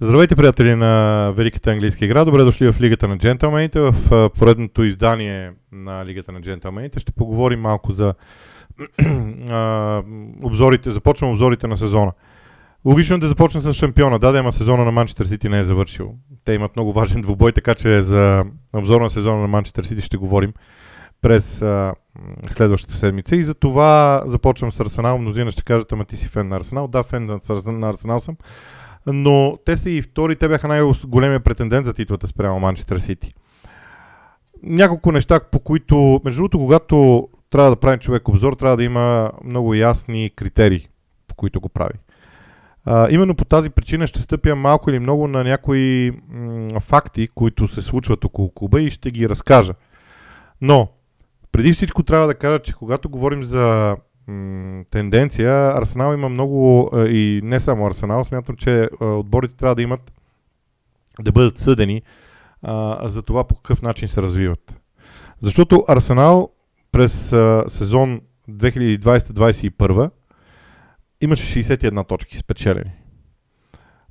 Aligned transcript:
Здравейте, 0.00 0.36
приятели 0.36 0.74
на 0.74 1.32
Великата 1.36 1.70
английска 1.70 2.04
игра. 2.04 2.24
Добре 2.24 2.42
дошли 2.42 2.72
в 2.72 2.80
Лигата 2.80 3.08
на 3.08 3.18
джентълмените. 3.18 3.80
В 3.80 4.30
поредното 4.38 4.84
издание 4.84 5.52
на 5.72 6.04
Лигата 6.06 6.32
на 6.32 6.40
джентълмените 6.40 6.98
ще 6.98 7.12
поговорим 7.12 7.60
малко 7.60 7.92
за 7.92 8.14
обзорите. 10.42 10.90
Започвам 10.90 11.30
обзорите 11.30 11.66
на 11.66 11.76
сезона. 11.76 12.12
Логично 12.84 13.16
е 13.16 13.18
да 13.18 13.28
започна 13.28 13.60
с 13.60 13.72
шампиона. 13.72 14.18
Да, 14.18 14.32
да, 14.32 14.38
ама 14.38 14.52
сезона 14.52 14.84
на 14.84 14.90
Манчестър 14.90 15.26
Сити 15.26 15.48
не 15.48 15.58
е 15.58 15.64
завършил. 15.64 16.14
Те 16.44 16.52
имат 16.52 16.76
много 16.76 16.92
важен 16.92 17.22
двубой, 17.22 17.52
така 17.52 17.74
че 17.74 18.02
за 18.02 18.44
обзор 18.72 19.00
на 19.00 19.10
сезона 19.10 19.40
на 19.40 19.48
Манчестър 19.48 19.84
Сити 19.84 20.02
ще 20.02 20.16
говорим 20.16 20.52
през 21.22 21.62
а, 21.62 21.94
следващата 22.50 22.94
седмица. 22.94 23.36
И 23.36 23.44
за 23.44 23.54
това 23.54 24.22
започвам 24.26 24.72
с 24.72 24.80
Арсенал. 24.80 25.18
Мнозина 25.18 25.50
ще 25.50 25.64
кажат, 25.64 25.92
ама 25.92 26.04
ти 26.04 26.16
си 26.16 26.28
фен 26.28 26.48
на 26.48 26.56
Арсенал. 26.56 26.88
Да, 26.88 27.02
фен 27.02 27.40
на 27.66 27.88
Арсенал 27.88 28.18
съм 28.18 28.36
но 29.06 29.58
те 29.64 29.76
са 29.76 29.90
и 29.90 30.02
втори, 30.02 30.36
те 30.36 30.48
бяха 30.48 30.68
най-големия 30.68 31.40
претендент 31.40 31.86
за 31.86 31.94
титлата 31.94 32.26
спрямо 32.26 32.60
Манчестър 32.60 32.98
Сити. 32.98 33.34
Няколко 34.62 35.12
неща, 35.12 35.40
по 35.40 35.60
които, 35.60 36.20
между 36.24 36.38
другото, 36.38 36.58
когато 36.58 37.28
трябва 37.50 37.70
да 37.70 37.76
прави 37.76 37.98
човек 37.98 38.28
обзор, 38.28 38.52
трябва 38.52 38.76
да 38.76 38.84
има 38.84 39.32
много 39.44 39.74
ясни 39.74 40.30
критерии, 40.36 40.88
по 41.28 41.34
които 41.34 41.60
го 41.60 41.68
прави. 41.68 41.94
А, 42.84 43.10
именно 43.10 43.34
по 43.34 43.44
тази 43.44 43.70
причина 43.70 44.06
ще 44.06 44.20
стъпя 44.20 44.56
малко 44.56 44.90
или 44.90 44.98
много 44.98 45.28
на 45.28 45.44
някои 45.44 46.12
м- 46.28 46.80
факти, 46.80 47.28
които 47.34 47.68
се 47.68 47.82
случват 47.82 48.24
около 48.24 48.50
клуба 48.54 48.80
и 48.80 48.90
ще 48.90 49.10
ги 49.10 49.28
разкажа. 49.28 49.74
Но, 50.60 50.88
преди 51.52 51.72
всичко 51.72 52.02
трябва 52.02 52.26
да 52.26 52.34
кажа, 52.34 52.58
че 52.58 52.74
когато 52.74 53.08
говорим 53.08 53.42
за 53.42 53.96
тенденция. 54.90 55.72
Арсенал 55.76 56.14
има 56.14 56.28
много 56.28 56.90
и 56.94 57.40
не 57.44 57.60
само 57.60 57.86
Арсенал, 57.86 58.24
смятам, 58.24 58.56
че 58.56 58.88
отборите 59.00 59.54
трябва 59.54 59.74
да 59.74 59.82
имат 59.82 60.12
да 61.20 61.32
бъдат 61.32 61.58
съдени 61.58 62.02
а, 62.62 63.08
за 63.08 63.22
това 63.22 63.44
по 63.44 63.54
какъв 63.54 63.82
начин 63.82 64.08
се 64.08 64.22
развиват. 64.22 64.74
Защото 65.40 65.84
Арсенал 65.88 66.50
през 66.92 67.32
а, 67.32 67.64
сезон 67.68 68.20
2020-2021 68.50 70.10
имаше 71.20 71.64
61 71.64 72.08
точки 72.08 72.38
спечелени. 72.38 72.92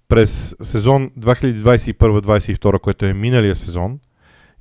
През 0.07 0.55
сезон 0.61 1.09
2021-2022, 1.19 2.79
което 2.79 3.05
е 3.05 3.13
миналия 3.13 3.55
сезон, 3.55 3.99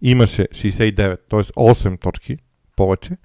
имаше 0.02 0.42
69, 0.42 1.18
т.е. 1.30 1.40
8 1.40 2.00
точки 2.00 2.36
повече. 2.76 3.16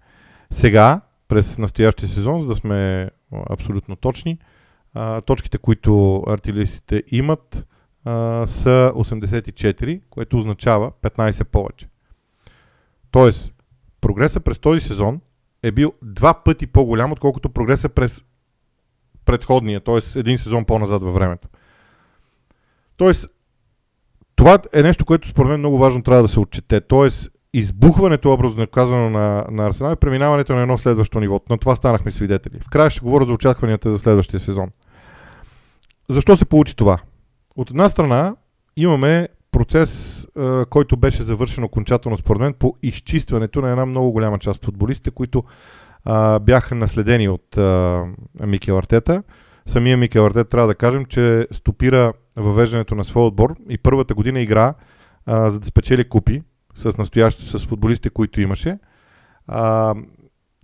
Сега 0.51 1.01
през 1.29 1.57
настоящия 1.57 2.09
сезон, 2.09 2.41
за 2.41 2.47
да 2.47 2.55
сме 2.55 3.09
абсолютно 3.49 3.95
точни. 3.95 4.37
А, 4.93 5.21
точките, 5.21 5.57
които 5.57 6.23
артилеристите 6.27 7.03
имат, 7.07 7.65
а, 8.05 8.47
са 8.47 8.91
84, 8.95 10.01
което 10.09 10.37
означава 10.37 10.91
15 11.01 11.43
повече. 11.43 11.87
Тоест, 13.11 13.53
прогреса 14.01 14.39
през 14.39 14.59
този 14.59 14.79
сезон 14.79 15.21
е 15.63 15.71
бил 15.71 15.93
два 16.01 16.43
пъти 16.43 16.67
по-голям, 16.67 17.11
отколкото 17.11 17.49
прогреса 17.49 17.89
през 17.89 18.25
предходния, 19.25 19.81
т.е. 19.81 20.19
един 20.19 20.37
сезон 20.37 20.65
по-назад 20.65 21.01
във 21.01 21.13
времето. 21.13 21.47
Тоест, 22.97 23.27
това 24.35 24.59
е 24.73 24.83
нещо, 24.83 25.05
което 25.05 25.27
според 25.27 25.49
мен 25.49 25.59
много 25.59 25.77
важно 25.77 26.03
трябва 26.03 26.21
да 26.21 26.27
се 26.27 26.39
отчете. 26.39 26.81
Тоест, 26.81 27.31
избухването, 27.53 28.33
образно 28.33 28.67
казано 28.67 29.09
на, 29.09 29.45
на 29.51 29.67
Арсенал 29.67 29.93
и 29.93 29.95
преминаването 29.95 30.55
на 30.55 30.61
едно 30.61 30.77
следващо 30.77 31.19
ниво. 31.19 31.41
На 31.49 31.57
това 31.57 31.75
станахме 31.75 32.11
свидетели. 32.11 32.59
В 32.59 32.69
края 32.69 32.89
ще 32.89 33.01
говоря 33.01 33.25
за 33.25 33.33
очакванията 33.33 33.91
за 33.91 33.99
следващия 33.99 34.39
сезон. 34.39 34.69
Защо 36.09 36.37
се 36.37 36.45
получи 36.45 36.75
това? 36.75 36.97
От 37.55 37.69
една 37.69 37.89
страна 37.89 38.35
имаме 38.77 39.27
процес, 39.51 40.25
който 40.69 40.97
беше 40.97 41.23
завършен 41.23 41.63
окончателно 41.63 42.17
според 42.17 42.39
мен 42.39 42.53
по 42.53 42.75
изчистването 42.83 43.61
на 43.61 43.69
една 43.69 43.85
много 43.85 44.11
голяма 44.11 44.39
част 44.39 44.57
от 44.57 44.65
футболистите, 44.65 45.11
които 45.11 45.43
а, 46.05 46.39
бяха 46.39 46.75
наследени 46.75 47.29
от 47.29 47.57
а, 47.57 48.03
Микел 48.45 48.77
Артета. 48.77 49.23
Самия 49.65 49.97
Микел 49.97 50.25
Артета 50.25 50.49
трябва 50.49 50.67
да 50.67 50.75
кажем, 50.75 51.05
че 51.05 51.47
стопира 51.51 52.13
въвеждането 52.35 52.95
на 52.95 53.03
своя 53.03 53.27
отбор 53.27 53.55
и 53.69 53.77
първата 53.77 54.13
година 54.13 54.39
игра 54.39 54.73
а, 55.25 55.49
за 55.49 55.59
да 55.59 55.65
спечели 55.65 56.09
купи 56.09 56.41
с 56.79 56.97
настоящите, 56.97 57.57
с 57.57 57.65
футболистите, 57.65 58.09
които 58.09 58.41
имаше, 58.41 58.77
а, 59.47 59.95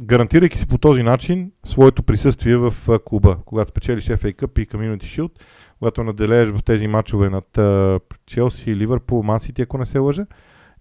гарантирайки 0.02 0.58
си 0.58 0.68
по 0.68 0.78
този 0.78 1.04
начин 1.04 1.52
своето 1.66 2.04
присъствие 2.04 2.58
в 2.58 2.74
а, 2.90 3.00
клуба. 3.00 3.38
Когато 3.46 3.70
спечелиш 3.70 4.06
FA 4.06 4.36
Cup 4.36 4.60
и 4.60 4.68
Community 4.68 5.04
Shield, 5.04 5.32
когато 5.80 6.04
наделееш 6.04 6.50
в 6.50 6.64
тези 6.64 6.88
матчове 6.88 7.30
над 7.30 7.60
Челси, 8.26 8.76
Ливърпул, 8.76 9.24
Мансити, 9.24 9.62
ако 9.62 9.78
не 9.78 9.86
се 9.86 10.00
лъжа, 10.00 10.26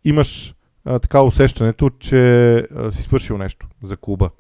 имаш 0.05 0.55
а, 0.85 0.99
така 0.99 1.23
усещането, 1.23 1.91
че 1.91 2.57
а, 2.57 2.93
си 2.93 3.03
свършил 3.03 3.39
нещо 3.39 3.67
за 3.83 3.97
клуба. 3.97 4.31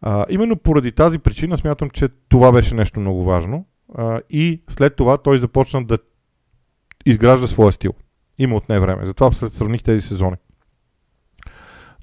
А, 0.00 0.26
именно 0.28 0.56
поради 0.56 0.92
тази 0.92 1.18
причина 1.18 1.56
смятам, 1.56 1.90
че 1.90 2.08
това 2.28 2.52
беше 2.52 2.74
нещо 2.74 3.00
много 3.00 3.24
важно 3.24 3.66
а, 3.94 4.20
и 4.30 4.62
след 4.68 4.96
това 4.96 5.18
той 5.18 5.38
започна 5.38 5.84
да 5.84 5.98
изгражда 7.06 7.46
своя 7.46 7.72
стил. 7.72 7.92
Има 8.42 8.56
отне 8.56 8.80
време. 8.80 9.06
Затова 9.06 9.32
сравних 9.32 9.82
тези 9.82 10.06
сезони. 10.06 10.36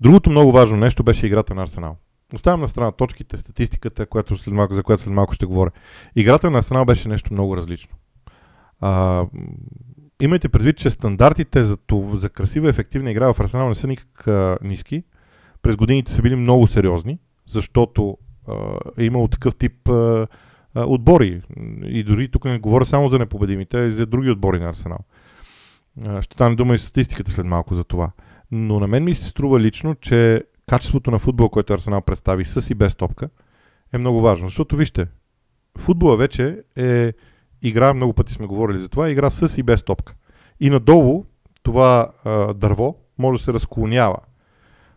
Другото 0.01 0.29
много 0.29 0.51
важно 0.51 0.77
нещо 0.77 1.03
беше 1.03 1.27
играта 1.27 1.55
на 1.55 1.61
Арсенал. 1.61 1.95
Оставям 2.35 2.61
на 2.61 2.67
страна 2.67 2.91
точките, 2.91 3.37
статистиката, 3.37 4.05
която 4.05 4.37
след 4.37 4.53
малко, 4.53 4.73
за 4.73 4.83
която 4.83 5.03
след 5.03 5.13
малко 5.13 5.33
ще 5.33 5.45
говоря. 5.45 5.71
Играта 6.15 6.51
на 6.51 6.57
Арсенал 6.57 6.85
беше 6.85 7.09
нещо 7.09 7.33
много 7.33 7.57
различно. 7.57 7.97
А, 8.79 9.25
имайте 10.21 10.49
предвид, 10.49 10.77
че 10.77 10.89
стандартите 10.89 11.63
за, 11.63 11.77
това, 11.77 12.17
за 12.17 12.29
красива 12.29 12.69
ефективна 12.69 13.11
игра 13.11 13.33
в 13.33 13.39
Арсенал 13.39 13.67
не 13.67 13.75
са 13.75 13.87
никак 13.87 14.27
а, 14.27 14.57
ниски. 14.61 15.03
През 15.61 15.75
годините 15.75 16.11
са 16.11 16.21
били 16.21 16.35
много 16.35 16.67
сериозни, 16.67 17.19
защото 17.47 18.17
а, 18.47 18.53
е 18.97 19.03
имало 19.03 19.27
такъв 19.27 19.55
тип 19.55 19.89
а, 19.89 20.27
а, 20.73 20.85
отбори. 20.85 21.41
И 21.83 22.03
дори 22.03 22.31
тук 22.31 22.45
не 22.45 22.59
говоря 22.59 22.85
само 22.85 23.09
за 23.09 23.19
непобедимите, 23.19 23.77
а 23.77 23.87
и 23.87 23.91
за 23.91 24.05
други 24.05 24.29
отбори 24.29 24.59
на 24.59 24.69
Арсенал. 24.69 24.99
Ще 26.21 26.35
стане 26.35 26.55
дума 26.55 26.75
и 26.75 26.79
статистиката 26.79 27.31
след 27.31 27.45
малко 27.45 27.75
за 27.75 27.83
това. 27.83 28.11
Но 28.51 28.79
на 28.79 28.87
мен 28.87 29.03
ми 29.03 29.15
се 29.15 29.25
струва 29.25 29.59
лично, 29.59 29.95
че 29.95 30.43
качеството 30.69 31.11
на 31.11 31.19
футбол, 31.19 31.49
който 31.49 31.73
Арсенал 31.73 32.01
представи 32.01 32.45
с 32.45 32.69
и 32.69 32.75
без 32.75 32.95
топка, 32.95 33.29
е 33.93 33.97
много 33.97 34.21
важно. 34.21 34.47
Защото 34.47 34.75
вижте, 34.75 35.07
футбола 35.77 36.17
вече 36.17 36.63
е 36.75 37.13
игра, 37.61 37.93
много 37.93 38.13
пъти 38.13 38.33
сме 38.33 38.45
говорили 38.45 38.79
за 38.79 38.89
това, 38.89 39.09
игра 39.09 39.29
с 39.29 39.57
и 39.57 39.63
без 39.63 39.83
топка. 39.83 40.15
И 40.59 40.69
надолу 40.69 41.25
това 41.63 42.11
а, 42.23 42.53
дърво 42.53 42.95
може 43.17 43.39
да 43.39 43.43
се 43.43 43.53
разклонява 43.53 44.17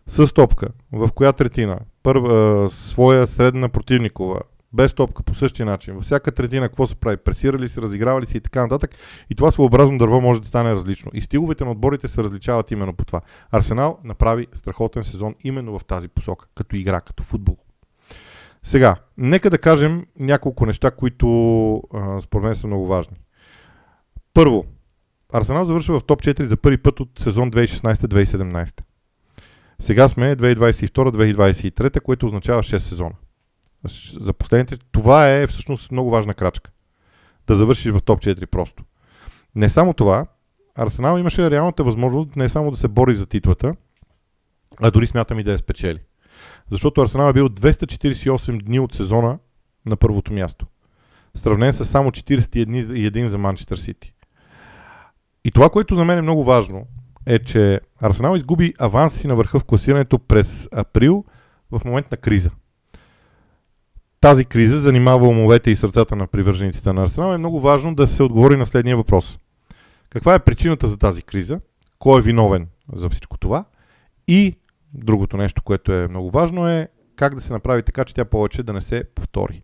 с 0.07 0.33
топка, 0.33 0.67
в 0.91 1.09
коя 1.11 1.33
третина, 1.33 1.79
първа, 2.03 2.69
своя 2.69 3.27
средна 3.27 3.69
противникова, 3.69 4.39
без 4.73 4.93
топка 4.93 5.23
по 5.23 5.35
същия 5.35 5.65
начин. 5.65 5.93
Във 5.93 6.03
всяка 6.03 6.31
третина 6.31 6.67
какво 6.67 6.87
се 6.87 6.95
прави? 6.95 7.17
Пресирали 7.17 7.69
се, 7.69 7.81
разигравали 7.81 8.25
се 8.25 8.37
и 8.37 8.41
така 8.41 8.61
нататък. 8.61 8.95
И 9.29 9.35
това 9.35 9.51
своеобразно 9.51 9.97
дърво 9.97 10.21
може 10.21 10.41
да 10.41 10.47
стане 10.47 10.71
различно. 10.71 11.11
И 11.13 11.21
стиловете 11.21 11.65
на 11.65 11.71
отборите 11.71 12.07
се 12.07 12.23
различават 12.23 12.71
именно 12.71 12.93
по 12.93 13.05
това. 13.05 13.21
Арсенал 13.51 13.99
направи 14.03 14.47
страхотен 14.53 15.03
сезон 15.03 15.35
именно 15.43 15.79
в 15.79 15.85
тази 15.85 16.07
посока, 16.07 16.47
като 16.55 16.75
игра, 16.75 17.01
като 17.01 17.23
футбол. 17.23 17.57
Сега, 18.63 18.95
нека 19.17 19.49
да 19.49 19.57
кажем 19.57 20.05
няколко 20.19 20.65
неща, 20.65 20.91
които 20.91 21.27
според 22.21 22.43
мен 22.43 22.55
са 22.55 22.67
много 22.67 22.87
важни. 22.87 23.17
Първо, 24.33 24.65
Арсенал 25.33 25.65
завършва 25.65 25.99
в 25.99 26.03
топ 26.03 26.21
4 26.21 26.41
за 26.41 26.57
първи 26.57 26.77
път 26.77 26.99
от 26.99 27.09
сезон 27.19 27.51
2016-2017. 27.51 28.81
Сега 29.79 30.07
сме 30.07 30.35
2022-2023, 30.35 32.01
което 32.01 32.25
означава 32.25 32.63
6 32.63 32.77
сезона 32.77 33.13
за 34.19 34.33
последните, 34.33 34.77
това 34.91 35.29
е 35.29 35.47
всъщност 35.47 35.91
много 35.91 36.09
важна 36.09 36.33
крачка. 36.33 36.71
Да 37.47 37.55
завършиш 37.55 37.91
в 37.91 38.01
топ 38.01 38.19
4 38.19 38.45
просто. 38.45 38.83
Не 39.55 39.69
само 39.69 39.93
това, 39.93 40.25
Арсенал 40.75 41.17
имаше 41.17 41.51
реалната 41.51 41.83
възможност 41.83 42.35
не 42.35 42.49
само 42.49 42.71
да 42.71 42.77
се 42.77 42.87
бори 42.87 43.15
за 43.15 43.25
титлата, 43.25 43.73
а 44.81 44.91
дори 44.91 45.07
смятам 45.07 45.39
и 45.39 45.43
да 45.43 45.51
я 45.51 45.57
спечели. 45.57 45.99
Защото 46.71 47.01
Арсенал 47.01 47.29
е 47.29 47.33
бил 47.33 47.49
248 47.49 48.63
дни 48.63 48.79
от 48.79 48.93
сезона 48.93 49.39
на 49.85 49.95
първото 49.95 50.33
място. 50.33 50.65
Сравнен 51.35 51.73
с 51.73 51.85
само 51.85 52.11
41 52.11 53.27
за 53.27 53.37
Манчестър 53.37 53.77
Сити. 53.77 54.13
И 55.45 55.51
това, 55.51 55.69
което 55.69 55.95
за 55.95 56.05
мен 56.05 56.17
е 56.17 56.21
много 56.21 56.43
важно, 56.43 56.87
е, 57.25 57.39
че 57.39 57.81
Арсенал 58.01 58.35
изгуби 58.35 58.73
аванс 58.79 59.13
си 59.13 59.27
на 59.27 59.35
върха 59.35 59.59
в 59.59 59.63
класирането 59.63 60.19
през 60.19 60.69
април 60.71 61.25
в 61.71 61.81
момент 61.85 62.11
на 62.11 62.17
криза 62.17 62.51
тази 64.23 64.45
криза 64.45 64.77
занимава 64.77 65.27
умовете 65.27 65.71
и 65.71 65.75
сърцата 65.75 66.15
на 66.15 66.27
привържениците 66.27 66.93
на 66.93 67.03
Арсенал, 67.03 67.33
е 67.33 67.37
много 67.37 67.59
важно 67.59 67.95
да 67.95 68.07
се 68.07 68.23
отговори 68.23 68.57
на 68.57 68.65
следния 68.65 68.97
въпрос. 68.97 69.39
Каква 70.09 70.35
е 70.35 70.39
причината 70.39 70.87
за 70.87 70.97
тази 70.97 71.21
криза? 71.21 71.59
Кой 71.99 72.19
е 72.19 72.23
виновен 72.23 72.67
за 72.93 73.09
всичко 73.09 73.37
това? 73.37 73.65
И 74.27 74.55
другото 74.93 75.37
нещо, 75.37 75.61
което 75.61 75.93
е 75.93 76.07
много 76.07 76.31
важно 76.31 76.69
е 76.69 76.87
как 77.15 77.35
да 77.35 77.41
се 77.41 77.53
направи 77.53 77.83
така, 77.83 78.05
че 78.05 78.13
тя 78.13 78.25
повече 78.25 78.63
да 78.63 78.73
не 78.73 78.81
се 78.81 79.03
повтори. 79.15 79.63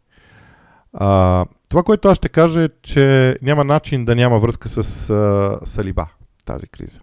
А, 0.94 1.46
това, 1.70 1.84
което 1.84 2.08
аз 2.08 2.18
ще 2.18 2.30
кажа 2.30 2.64
е, 2.64 2.70
че 2.82 3.36
няма 3.42 3.64
начин 3.64 4.06
да 4.06 4.16
няма 4.16 4.40
връзка 4.40 4.70
с 4.70 5.10
а, 5.10 5.60
Салиба 5.66 6.08
тази 6.46 6.68
криза. 6.68 7.00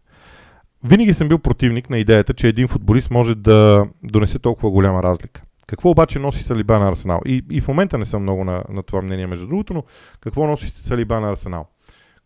Винаги 0.85 1.15
съм 1.15 1.29
бил 1.29 1.39
противник 1.39 1.91
на 1.91 1.99
идеята, 1.99 2.35
че 2.35 2.49
един 2.49 2.69
футболист 2.69 3.11
може 3.11 3.35
да 3.35 3.87
донесе 4.03 4.39
толкова 4.39 4.71
голяма 4.71 5.03
разлика. 5.03 5.43
Какво 5.67 5.91
обаче 5.91 6.19
носи 6.19 6.43
Салиба 6.43 6.79
на 6.79 6.89
Арсенал? 6.89 7.21
И, 7.27 7.45
и 7.51 7.61
в 7.61 7.69
момента 7.69 7.99
не 7.99 8.05
съм 8.05 8.23
много 8.23 8.45
на, 8.45 8.65
на 8.69 8.83
това 8.83 9.03
мнение, 9.03 9.27
между 9.27 9.47
другото, 9.47 9.75
но 9.75 9.85
какво 10.21 10.47
носи 10.47 10.69
Салиба 10.69 11.21
на 11.21 11.31
Арсенал? 11.31 11.67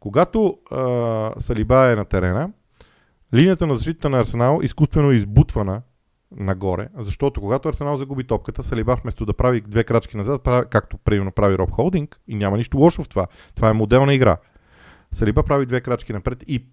Когато 0.01 0.59
а, 0.71 1.33
Салиба 1.39 1.93
е 1.93 1.97
на 1.97 2.05
терена, 2.05 2.51
линията 3.35 3.67
на 3.67 3.75
защита 3.75 4.09
на 4.11 4.21
Арсенал 4.21 4.61
изкуствено 4.63 5.11
е 5.11 5.15
избутвана 5.15 5.83
нагоре, 6.37 6.89
защото 6.99 7.41
когато 7.41 7.69
Арсенал 7.69 7.97
загуби 7.97 8.25
топката, 8.25 8.63
Салиба 8.63 8.97
вместо 9.03 9.27
да 9.27 9.33
прави 9.33 9.61
две 9.61 9.85
крачки 9.85 10.17
назад, 10.17 10.43
прави, 10.43 10.67
както 10.71 10.99
примерно 10.99 11.33
прави 11.33 11.59
Роб 11.59 11.71
Холдинг, 11.71 12.21
и 12.29 12.35
няма 12.35 12.57
нищо 12.57 12.79
лошо 12.79 13.03
в 13.03 13.09
това. 13.09 13.27
Това 13.55 13.69
е 13.69 13.73
моделна 13.73 14.15
игра. 14.15 14.37
Салиба 15.13 15.43
прави 15.43 15.67
две 15.67 15.81
крачки 15.81 16.13
напред 16.13 16.45
и 16.47 16.67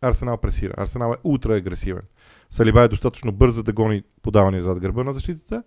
Арсенал 0.00 0.36
пресира. 0.36 0.74
Арсенал 0.76 1.12
е 1.12 1.20
ултра 1.24 1.56
агресивен. 1.56 2.02
Салиба 2.50 2.82
е 2.82 2.88
достатъчно 2.88 3.32
бърз 3.32 3.54
за 3.54 3.62
да 3.62 3.72
гони 3.72 4.02
подаване 4.22 4.60
зад 4.60 4.80
гърба 4.80 5.04
на 5.04 5.12
защитата 5.12 5.62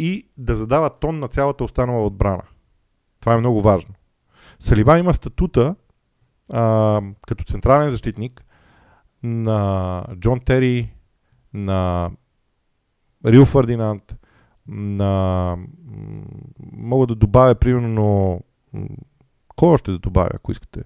и 0.00 0.22
да 0.36 0.56
задава 0.56 0.90
тон 0.90 1.18
на 1.18 1.28
цялата 1.28 1.64
останала 1.64 2.06
отбрана. 2.06 2.42
Това 3.20 3.32
е 3.32 3.38
много 3.38 3.62
важно. 3.62 3.94
Салиба 4.58 4.98
има 4.98 5.14
статута 5.14 5.74
а, 6.52 7.00
като 7.26 7.44
централен 7.44 7.90
защитник 7.90 8.44
на 9.22 10.04
Джон 10.16 10.40
Тери, 10.40 10.92
на 11.54 12.10
Рил 13.26 13.44
Фърдинанд, 13.44 14.14
на... 14.68 15.56
Мога 16.72 17.06
да 17.06 17.14
добавя, 17.14 17.54
примерно... 17.54 18.40
Кой 19.56 19.68
още 19.68 19.90
да 19.90 19.98
добавя, 19.98 20.30
ако 20.34 20.52
искате? 20.52 20.82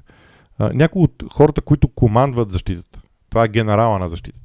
някои 0.60 1.02
от 1.02 1.24
хората, 1.32 1.60
които 1.60 1.88
командват 1.88 2.50
защитата. 2.50 3.02
Това 3.30 3.44
е 3.44 3.48
генерала 3.48 3.98
на 3.98 4.08
защитата. 4.08 4.43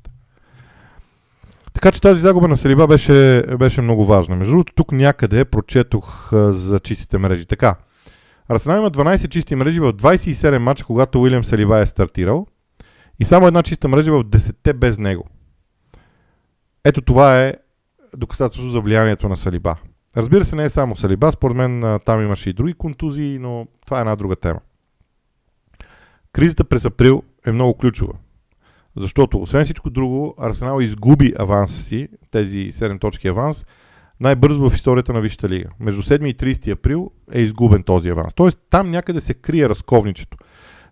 Така 1.80 1.92
че 1.92 2.02
тази 2.02 2.22
загуба 2.22 2.48
на 2.48 2.58
Салиба 2.58 2.88
беше, 2.88 3.44
беше 3.60 3.82
много 3.82 4.06
важна. 4.06 4.36
Между 4.36 4.52
другото, 4.52 4.74
тук 4.76 4.92
някъде 4.92 5.46
прочетох 5.46 6.30
за 6.34 6.80
чистите 6.80 7.18
мрежи. 7.18 7.46
Така, 7.46 7.76
Арсенал 8.50 8.78
има 8.78 8.92
12 8.92 9.30
чисти 9.30 9.56
мрежи 9.56 9.80
в 9.80 9.94
27 9.94 10.58
мача, 10.58 10.86
когато 10.86 11.22
Уилям 11.22 11.44
Салиба 11.44 11.80
е 11.80 11.86
стартирал 11.86 12.48
и 13.20 13.26
само 13.26 13.48
една 13.48 13.64
чиста 13.64 13.88
мрежа 13.88 14.12
в 14.12 14.24
10 14.24 14.74
без 14.74 14.98
него. 14.98 15.28
Ето 16.84 17.02
това 17.02 17.42
е 17.42 17.54
доказателство 18.18 18.70
за 18.70 18.82
влиянието 18.82 19.30
на 19.30 19.38
Салиба. 19.38 19.76
Разбира 20.18 20.46
се, 20.46 20.56
не 20.56 20.64
е 20.64 20.70
само 20.70 20.96
Салиба, 20.96 21.32
според 21.32 21.58
мен 21.58 22.00
там 22.06 22.22
имаше 22.22 22.50
и 22.50 22.54
други 22.54 22.74
контузии, 22.74 23.40
но 23.40 23.68
това 23.86 23.98
е 23.98 24.02
една 24.02 24.16
друга 24.16 24.36
тема. 24.36 24.60
Кризата 26.34 26.64
през 26.64 26.86
април 26.86 27.24
е 27.46 27.52
много 27.52 27.74
ключова. 27.74 28.14
Защото, 29.00 29.42
освен 29.42 29.66
всичко 29.66 29.90
друго, 29.90 30.36
Арсенал 30.38 30.82
изгуби 30.82 31.34
аванса 31.40 31.84
си, 31.84 32.08
тези 32.32 32.72
7 32.72 33.02
точки 33.02 33.28
аванс, 33.28 33.66
най-бързо 34.20 34.70
в 34.70 34.76
историята 34.76 35.14
на 35.14 35.22
Висшата 35.22 35.50
лига. 35.50 35.70
Между 35.80 36.02
7 36.02 36.26
и 36.26 36.36
30 36.36 36.72
април 36.72 37.12
е 37.32 37.42
изгубен 37.42 37.84
този 37.84 38.10
аванс. 38.10 38.34
Тоест, 38.34 38.60
там 38.70 38.92
някъде 38.92 39.22
се 39.22 39.34
крие 39.34 39.70
разковничето. 39.70 40.38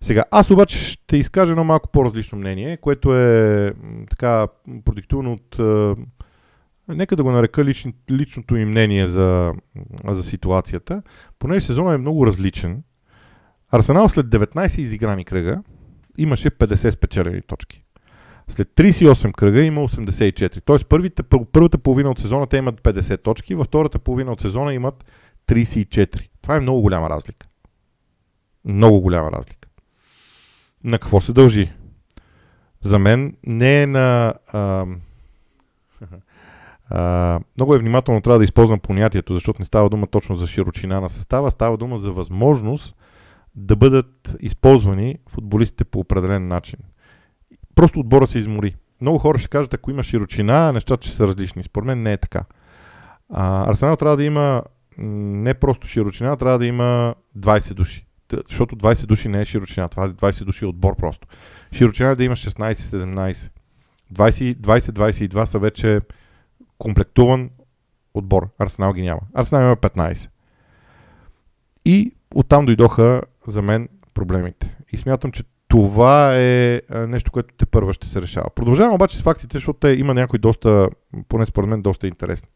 Сега, 0.02 0.24
аз 0.32 0.52
обаче 0.52 0.78
ще 0.78 1.18
изкажа 1.18 1.52
едно 1.52 1.64
малко 1.64 1.90
по-различно 1.92 2.38
мнение, 2.38 2.78
което 2.78 3.16
е 3.16 3.74
така 4.10 4.48
продиктувано 4.86 5.34
от... 5.34 5.60
Е, 5.60 6.02
нека 6.94 7.16
да 7.16 7.24
го 7.24 7.32
нарека 7.32 7.66
лично, 7.66 7.94
личното 8.12 8.54
ми 8.54 8.66
мнение 8.66 9.08
за, 9.08 9.54
за 10.08 10.24
ситуацията. 10.24 11.02
Понеже 11.40 11.66
сезонът 11.66 11.96
е 11.96 12.02
много 12.02 12.28
различен, 12.28 12.84
Арсенал 13.72 14.10
след 14.10 14.26
19 14.26 14.80
изиграни 14.80 15.26
кръга 15.26 15.64
имаше 16.18 16.50
50 16.52 16.90
спечелени 16.90 17.42
точки. 17.42 17.84
След 18.50 18.70
38 18.76 19.32
кръга 19.32 19.62
има 19.62 19.82
84. 19.82 20.62
Тоест 20.66 20.88
първите, 20.88 21.24
първата 21.52 21.78
половина 21.78 22.12
от 22.12 22.20
сезона 22.20 22.48
те 22.48 22.58
имат 22.58 22.82
50 22.82 23.24
точки, 23.24 23.56
във 23.56 23.66
втората 23.66 24.00
половина 24.00 24.32
от 24.32 24.42
сезона 24.42 24.74
имат 24.74 25.06
34. 25.48 26.30
Това 26.42 26.56
е 26.56 26.60
много 26.60 26.82
голяма 26.82 27.10
разлика. 27.10 27.48
Много 28.66 29.02
голяма 29.02 29.32
разлика. 29.32 29.68
На 30.84 31.00
какво 31.00 31.22
се 31.22 31.34
дължи? 31.34 31.72
За 32.82 33.00
мен 33.00 33.38
не 33.44 33.82
е 33.82 33.88
на... 33.88 34.34
А, 34.48 34.86
а, 36.90 37.40
много 37.58 37.76
е 37.76 37.80
внимателно 37.80 38.22
трябва 38.22 38.38
да 38.38 38.44
използвам 38.44 38.80
понятието, 38.80 39.34
защото 39.34 39.62
не 39.62 39.66
става 39.66 39.90
дума 39.90 40.08
точно 40.08 40.36
за 40.36 40.48
широчина 40.48 41.02
на 41.02 41.10
състава, 41.10 41.52
става 41.52 41.78
дума 41.78 41.98
за 41.98 42.12
възможност 42.12 42.96
да 43.56 43.76
бъдат 43.76 44.36
използвани 44.40 45.18
футболистите 45.30 45.84
по 45.84 46.00
определен 46.00 46.48
начин. 46.48 46.80
Просто 47.78 48.00
отбора 48.00 48.28
се 48.28 48.40
измори. 48.40 48.76
Много 49.02 49.18
хора 49.18 49.38
ще 49.38 49.50
кажат, 49.50 49.74
ако 49.74 49.92
има 49.92 50.04
широчина, 50.04 50.72
нещата 50.72 51.08
ще 51.08 51.16
са 51.16 51.28
различни. 51.28 51.64
Според 51.64 51.86
мен 51.86 52.02
не 52.02 52.14
е 52.14 52.18
така. 52.18 52.44
А, 53.30 53.70
Арсенал 53.70 53.96
трябва 53.96 54.18
да 54.18 54.24
има 54.24 54.64
не 54.98 55.54
просто 55.54 55.88
широчина, 55.88 56.36
трябва 56.36 56.60
да 56.60 56.66
има 56.66 57.16
20 57.38 57.74
души. 57.74 58.06
Защото 58.48 58.76
20 58.76 59.06
души 59.06 59.30
не 59.30 59.42
е 59.42 59.46
широчина, 59.46 59.88
това 59.88 60.06
е 60.06 60.10
20 60.10 60.44
души 60.44 60.66
отбор 60.66 60.96
просто. 60.96 61.28
Широчина 61.72 62.10
е 62.10 62.16
да 62.16 62.24
има 62.24 62.36
16-17. 62.36 63.52
20-22 64.14 65.46
са 65.46 65.60
вече 65.60 66.00
комплектуван 66.78 67.50
отбор. 68.14 68.50
Арсенал 68.60 68.94
ги 68.94 69.02
няма. 69.02 69.22
Арсенал 69.34 69.64
има 69.64 69.78
15. 69.78 70.30
И 71.86 72.12
оттам 72.36 72.66
дойдоха 72.66 73.22
за 73.48 73.62
мен 73.62 73.90
проблемите. 74.14 74.78
И 74.92 74.98
смятам, 74.98 75.32
че 75.32 75.44
това 75.68 76.36
е 76.36 76.82
нещо, 76.92 77.32
което 77.32 77.54
те 77.58 77.66
първа 77.66 77.94
ще 77.94 78.08
се 78.08 78.22
решава. 78.22 78.50
Продължавам 78.56 78.94
обаче 78.94 79.18
с 79.18 79.22
фактите, 79.22 79.58
защото 79.58 79.80
те 79.80 79.90
има 79.90 80.14
някои 80.14 80.40
доста, 80.40 80.90
поне 81.30 81.46
според 81.46 81.70
мен, 81.70 81.82
доста 81.82 82.08
интересни. 82.08 82.50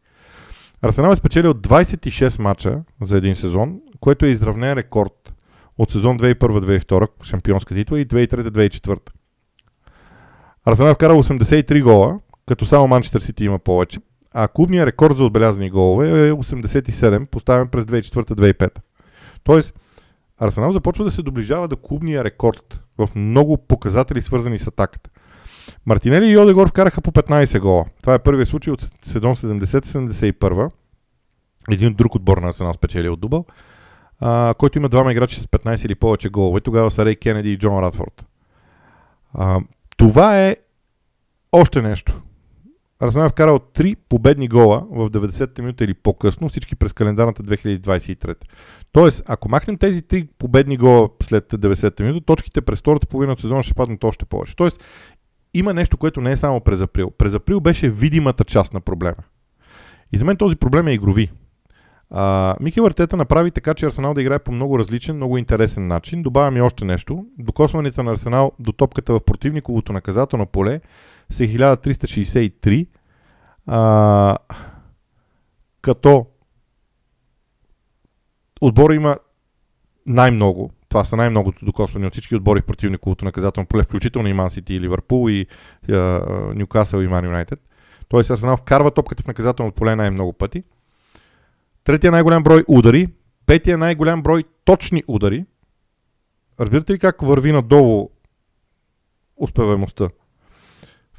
Арсенал 0.82 1.12
е 1.12 1.16
спечелил 1.16 1.54
26 1.54 2.42
мача 2.42 2.80
за 3.00 3.16
един 3.16 3.34
сезон, 3.34 3.80
което 4.00 4.26
е 4.26 4.28
изравнен 4.28 4.72
рекорд 4.72 5.34
от 5.78 5.90
сезон 5.90 6.18
2001-2002, 6.18 7.08
шампионска 7.22 7.74
титла 7.74 8.00
и 8.00 8.06
2003-2004. 8.06 8.98
Арсенал 10.64 10.90
е 10.90 10.94
вкарал 10.94 11.22
83 11.22 11.82
гола, 11.82 12.18
като 12.46 12.66
само 12.66 12.88
Манчестър 12.88 13.20
Сити 13.20 13.44
има 13.44 13.58
повече, 13.58 14.00
а 14.34 14.48
клубният 14.48 14.86
рекорд 14.86 15.16
за 15.16 15.24
отбелязани 15.24 15.70
голове 15.70 16.28
е 16.28 16.32
87, 16.32 17.26
поставен 17.26 17.68
през 17.68 17.84
2004-2005. 17.84 18.78
Тоест, 19.44 19.74
Арсенал 20.38 20.72
започва 20.72 21.04
да 21.04 21.10
се 21.10 21.22
доближава 21.22 21.68
до 21.68 21.76
клубния 21.76 22.24
рекорд 22.24 22.81
в 22.98 23.08
много 23.16 23.56
показатели, 23.56 24.22
свързани 24.22 24.58
с 24.58 24.66
атаката. 24.66 25.10
Мартинели 25.86 26.26
и 26.26 26.36
Одегор 26.36 26.68
вкараха 26.68 27.00
по 27.00 27.12
15 27.12 27.60
гола. 27.60 27.84
Това 28.00 28.14
е 28.14 28.18
първият 28.18 28.48
случай 28.48 28.72
от 28.72 28.90
сезон 29.04 29.34
70-71. 29.34 30.70
Един 31.70 31.94
друг 31.94 32.14
отбор 32.14 32.38
на 32.38 32.48
Арсенал 32.48 32.74
спечели 32.74 33.08
от 33.08 33.20
Дубъл, 33.20 33.44
а, 34.20 34.54
който 34.58 34.78
има 34.78 34.88
двама 34.88 35.12
играчи 35.12 35.40
с 35.40 35.46
15 35.46 35.86
или 35.86 35.94
повече 35.94 36.28
голове. 36.28 36.60
Тогава 36.60 36.90
са 36.90 37.04
Рей 37.04 37.16
Кенеди 37.16 37.52
и 37.52 37.58
Джон 37.58 37.78
Радфорд. 37.78 38.26
А, 39.34 39.60
това 39.96 40.40
е 40.40 40.56
още 41.52 41.82
нещо. 41.82 42.22
Арсенал 43.02 43.26
е 43.26 43.28
вкарал 43.28 43.58
3 43.58 43.96
победни 44.08 44.48
гола 44.48 44.86
в 44.90 45.10
90-та 45.10 45.62
минута 45.62 45.84
или 45.84 45.94
по-късно, 45.94 46.48
всички 46.48 46.76
през 46.76 46.92
календарната 46.92 47.42
2023. 47.42 48.36
Тоест, 48.92 49.22
ако 49.26 49.48
махнем 49.48 49.76
тези 49.76 50.02
3 50.02 50.28
победни 50.38 50.76
гола 50.76 51.08
след 51.22 51.52
90-та 51.52 52.04
минута, 52.04 52.26
точките 52.26 52.60
през 52.60 52.80
втората 52.80 53.06
половина 53.06 53.32
от 53.32 53.40
сезона 53.40 53.62
ще 53.62 53.74
паднат 53.74 54.04
още 54.04 54.24
повече. 54.24 54.56
Тоест, 54.56 54.84
има 55.54 55.74
нещо, 55.74 55.96
което 55.96 56.20
не 56.20 56.32
е 56.32 56.36
само 56.36 56.60
през 56.60 56.80
април. 56.80 57.10
През 57.10 57.34
април 57.34 57.60
беше 57.60 57.88
видимата 57.88 58.44
част 58.44 58.74
на 58.74 58.80
проблема. 58.80 59.22
И 60.12 60.18
за 60.18 60.24
мен 60.24 60.36
този 60.36 60.56
проблем 60.56 60.86
е 60.86 60.92
игрови. 60.92 61.30
Uh, 62.14 62.56
Микел 62.60 62.86
Артета 62.86 63.16
направи 63.16 63.50
така, 63.50 63.74
че 63.74 63.86
Арсенал 63.86 64.14
да 64.14 64.22
играе 64.22 64.38
по 64.38 64.52
много 64.52 64.78
различен, 64.78 65.16
много 65.16 65.38
интересен 65.38 65.86
начин. 65.86 66.22
Добавям 66.22 66.56
и 66.56 66.60
още 66.60 66.84
нещо. 66.84 67.26
Докосването 67.38 68.02
на 68.02 68.10
Арсенал 68.10 68.52
до 68.58 68.72
топката 68.72 69.12
в 69.12 69.24
противниковото 69.24 69.92
наказателно 69.92 70.46
поле 70.46 70.80
са 71.32 71.42
1363, 71.42 72.86
а, 73.66 74.36
като 75.82 76.26
отбора 78.60 78.94
има 78.94 79.16
най-много, 80.06 80.70
това 80.88 81.04
са 81.04 81.16
най-многото 81.16 81.64
докосвани 81.64 82.06
от 82.06 82.12
всички 82.12 82.36
отбори 82.36 82.60
в 82.60 82.64
противниковото 82.64 83.24
наказателно 83.24 83.66
поле, 83.66 83.82
включително 83.82 84.28
и 84.28 84.32
Ман 84.32 84.50
Сити, 84.50 84.74
и 84.74 84.80
Ливърпул, 84.80 85.30
и 85.30 85.46
Ньюкасъл 86.54 87.00
и 87.00 87.08
Ман 87.08 87.24
Юнайтед. 87.24 87.60
Тоест 88.08 88.30
Арсенал 88.30 88.56
вкарва 88.56 88.90
топката 88.90 89.22
в 89.22 89.26
наказателното 89.26 89.74
поле 89.74 89.96
най-много 89.96 90.32
пъти. 90.32 90.62
Третия 91.84 92.10
най-голям 92.10 92.42
брой 92.42 92.64
удари. 92.68 93.08
Петия 93.46 93.78
най-голям 93.78 94.22
брой 94.22 94.44
точни 94.64 95.04
удари. 95.08 95.44
Разбирате 96.60 96.92
ли 96.92 96.98
как 96.98 97.20
върви 97.22 97.52
надолу 97.52 98.10
успеваемостта? 99.36 100.08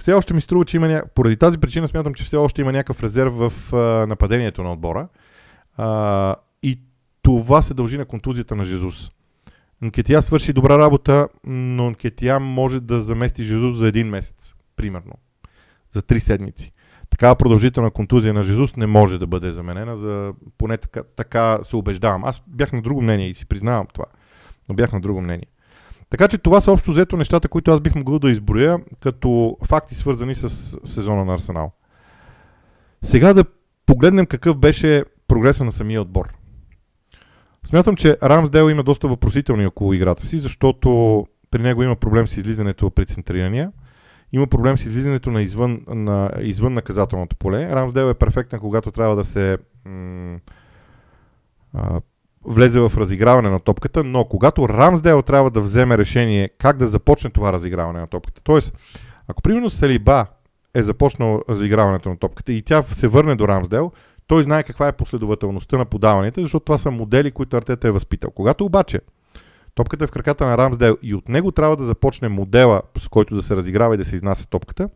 Все 0.03 0.13
още 0.13 0.33
ми 0.33 0.41
струва, 0.41 0.65
че 0.65 0.77
има 0.77 0.87
ня... 0.87 1.03
поради 1.15 1.37
тази 1.37 1.57
причина 1.57 1.87
смятам, 1.87 2.13
че 2.13 2.23
все 2.23 2.35
още 2.35 2.61
има 2.61 2.71
някакъв 2.71 3.03
резерв 3.03 3.33
в 3.33 3.73
а, 3.73 3.77
нападението 4.07 4.63
на 4.63 4.73
отбора. 4.73 5.07
А, 5.77 6.35
и 6.63 6.79
това 7.21 7.61
се 7.61 7.73
дължи 7.73 7.97
на 7.97 8.05
контузията 8.05 8.55
на 8.55 8.65
Жезус. 8.65 9.11
Нкетия 9.81 10.21
свърши 10.21 10.53
добра 10.53 10.77
работа, 10.77 11.27
но 11.43 11.89
Нкетия 11.89 12.39
може 12.39 12.79
да 12.79 13.01
замести 13.01 13.43
Жезус 13.43 13.75
за 13.77 13.87
един 13.87 14.07
месец, 14.07 14.53
примерно. 14.75 15.13
За 15.91 16.01
три 16.01 16.19
седмици. 16.19 16.71
Такава 17.09 17.35
продължителна 17.35 17.91
контузия 17.91 18.33
на 18.33 18.43
Жезус 18.43 18.75
не 18.75 18.87
може 18.87 19.19
да 19.19 19.27
бъде 19.27 19.51
заменена, 19.51 19.95
за 19.95 20.33
поне 20.57 20.77
така, 20.77 21.03
така 21.15 21.59
се 21.63 21.75
убеждавам. 21.75 22.23
Аз 22.23 22.43
бях 22.47 22.73
на 22.73 22.81
друго 22.81 23.01
мнение 23.01 23.29
и 23.29 23.35
си 23.35 23.45
признавам 23.45 23.87
това, 23.93 24.05
но 24.69 24.75
бях 24.75 24.91
на 24.91 25.01
друго 25.01 25.21
мнение. 25.21 25.47
Така 26.13 26.27
че 26.27 26.37
това 26.37 26.61
са 26.61 26.71
общо 26.71 26.91
взето 26.91 27.17
нещата, 27.17 27.47
които 27.47 27.71
аз 27.71 27.79
бих 27.79 27.95
могъл 27.95 28.19
да 28.19 28.31
изброя 28.31 28.79
като 28.99 29.57
факти 29.65 29.95
свързани 29.95 30.35
с 30.35 30.77
сезона 30.85 31.25
на 31.25 31.33
Арсенал. 31.33 31.71
Сега 33.03 33.33
да 33.33 33.45
погледнем 33.85 34.25
какъв 34.25 34.57
беше 34.57 35.03
прогреса 35.27 35.63
на 35.63 35.71
самия 35.71 36.01
отбор. 36.01 36.33
Смятам, 37.65 37.95
че 37.95 38.17
Рамсдел 38.23 38.69
има 38.69 38.83
доста 38.83 39.07
въпросителни 39.07 39.65
около 39.65 39.93
играта 39.93 40.25
си, 40.25 40.39
защото 40.39 41.25
при 41.51 41.61
него 41.61 41.83
има 41.83 41.95
проблем 41.95 42.27
с 42.27 42.37
излизането 42.37 42.89
при 42.89 43.05
центрирания, 43.05 43.71
има 44.31 44.47
проблем 44.47 44.77
с 44.77 44.85
излизането 44.85 45.31
на 45.31 45.41
извън, 45.41 45.81
на 45.87 46.31
извън 46.41 46.73
наказателното 46.73 47.35
поле. 47.35 47.69
Рамсдел 47.69 48.09
е 48.09 48.13
перфектен, 48.13 48.59
когато 48.59 48.91
трябва 48.91 49.15
да 49.15 49.25
се 49.25 49.57
м- 49.85 50.39
влезе 52.45 52.79
в 52.79 52.91
разиграване 52.97 53.49
на 53.49 53.59
топката, 53.59 54.03
но 54.03 54.25
когато 54.25 54.69
Рамсдел 54.69 55.21
трябва 55.21 55.51
да 55.51 55.61
вземе 55.61 55.97
решение 55.97 56.49
как 56.59 56.77
да 56.77 56.87
започне 56.87 57.29
това 57.29 57.53
разиграване 57.53 57.99
на 57.99 58.07
топката, 58.07 58.41
т.е. 58.43 58.59
ако 59.27 59.41
примерно 59.41 59.69
Салиба 59.69 60.25
е 60.73 60.83
започнал 60.83 61.41
разиграването 61.49 62.09
на 62.09 62.17
топката 62.17 62.53
и 62.53 62.61
тя 62.61 62.83
се 62.83 63.07
върне 63.07 63.35
до 63.35 63.47
Рамсдел, 63.47 63.91
той 64.27 64.43
знае 64.43 64.63
каква 64.63 64.87
е 64.87 64.91
последователността 64.91 65.77
на 65.77 65.85
подаванията, 65.85 66.41
защото 66.41 66.65
това 66.65 66.77
са 66.77 66.91
модели, 66.91 67.31
които 67.31 67.57
Артета 67.57 67.87
е 67.87 67.91
възпитал. 67.91 68.31
Когато 68.31 68.65
обаче 68.65 69.01
топката 69.75 70.03
е 70.03 70.07
в 70.07 70.11
краката 70.11 70.45
на 70.45 70.57
Рамсдел 70.57 70.97
и 71.01 71.15
от 71.15 71.29
него 71.29 71.51
трябва 71.51 71.75
да 71.75 71.83
започне 71.83 72.29
модела, 72.29 72.81
с 72.97 73.07
който 73.07 73.35
да 73.35 73.41
се 73.41 73.55
разиграва 73.55 73.95
и 73.95 73.97
да 73.97 74.05
се 74.05 74.15
изнася 74.15 74.47
топката, 74.47 74.89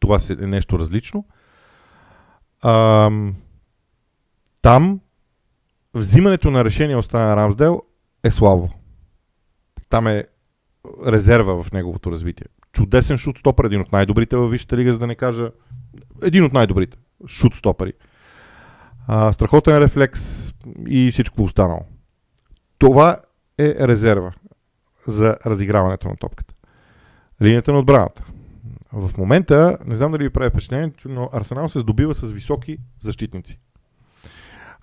това 0.00 0.18
е 0.30 0.46
нещо 0.46 0.78
различно. 0.78 1.24
Ам, 2.62 3.34
там 4.62 5.00
взимането 5.98 6.50
на 6.50 6.64
решение 6.64 6.96
от 6.96 7.04
страна 7.04 7.26
на 7.26 7.36
Рамсдел 7.36 7.82
е 8.24 8.30
слабо. 8.30 8.68
Там 9.88 10.06
е 10.06 10.24
резерва 11.06 11.62
в 11.62 11.72
неговото 11.72 12.10
развитие. 12.10 12.46
Чудесен 12.72 13.18
шут 13.18 13.38
стопър, 13.38 13.64
един 13.64 13.80
от 13.80 13.92
най-добрите 13.92 14.36
във 14.36 14.50
Висшата 14.50 14.76
лига, 14.76 14.92
за 14.92 14.98
да 14.98 15.06
не 15.06 15.14
кажа 15.14 15.50
един 16.22 16.44
от 16.44 16.52
най-добрите 16.52 16.96
шут 17.26 17.54
стопери. 17.54 17.92
А, 19.06 19.32
страхотен 19.32 19.78
рефлекс 19.78 20.52
и 20.88 21.12
всичко 21.12 21.42
останало. 21.42 21.80
Това 22.78 23.20
е 23.58 23.88
резерва 23.88 24.32
за 25.06 25.36
разиграването 25.46 26.08
на 26.08 26.16
топката. 26.16 26.54
Линията 27.42 27.72
на 27.72 27.78
отбраната. 27.78 28.24
В 28.92 29.18
момента, 29.18 29.78
не 29.86 29.94
знам 29.94 30.12
дали 30.12 30.22
ви 30.22 30.30
прави 30.30 30.50
впечатление, 30.50 30.92
но 31.04 31.30
Арсенал 31.32 31.68
се 31.68 31.78
здобива 31.78 32.14
с 32.14 32.32
високи 32.32 32.78
защитници. 33.00 33.60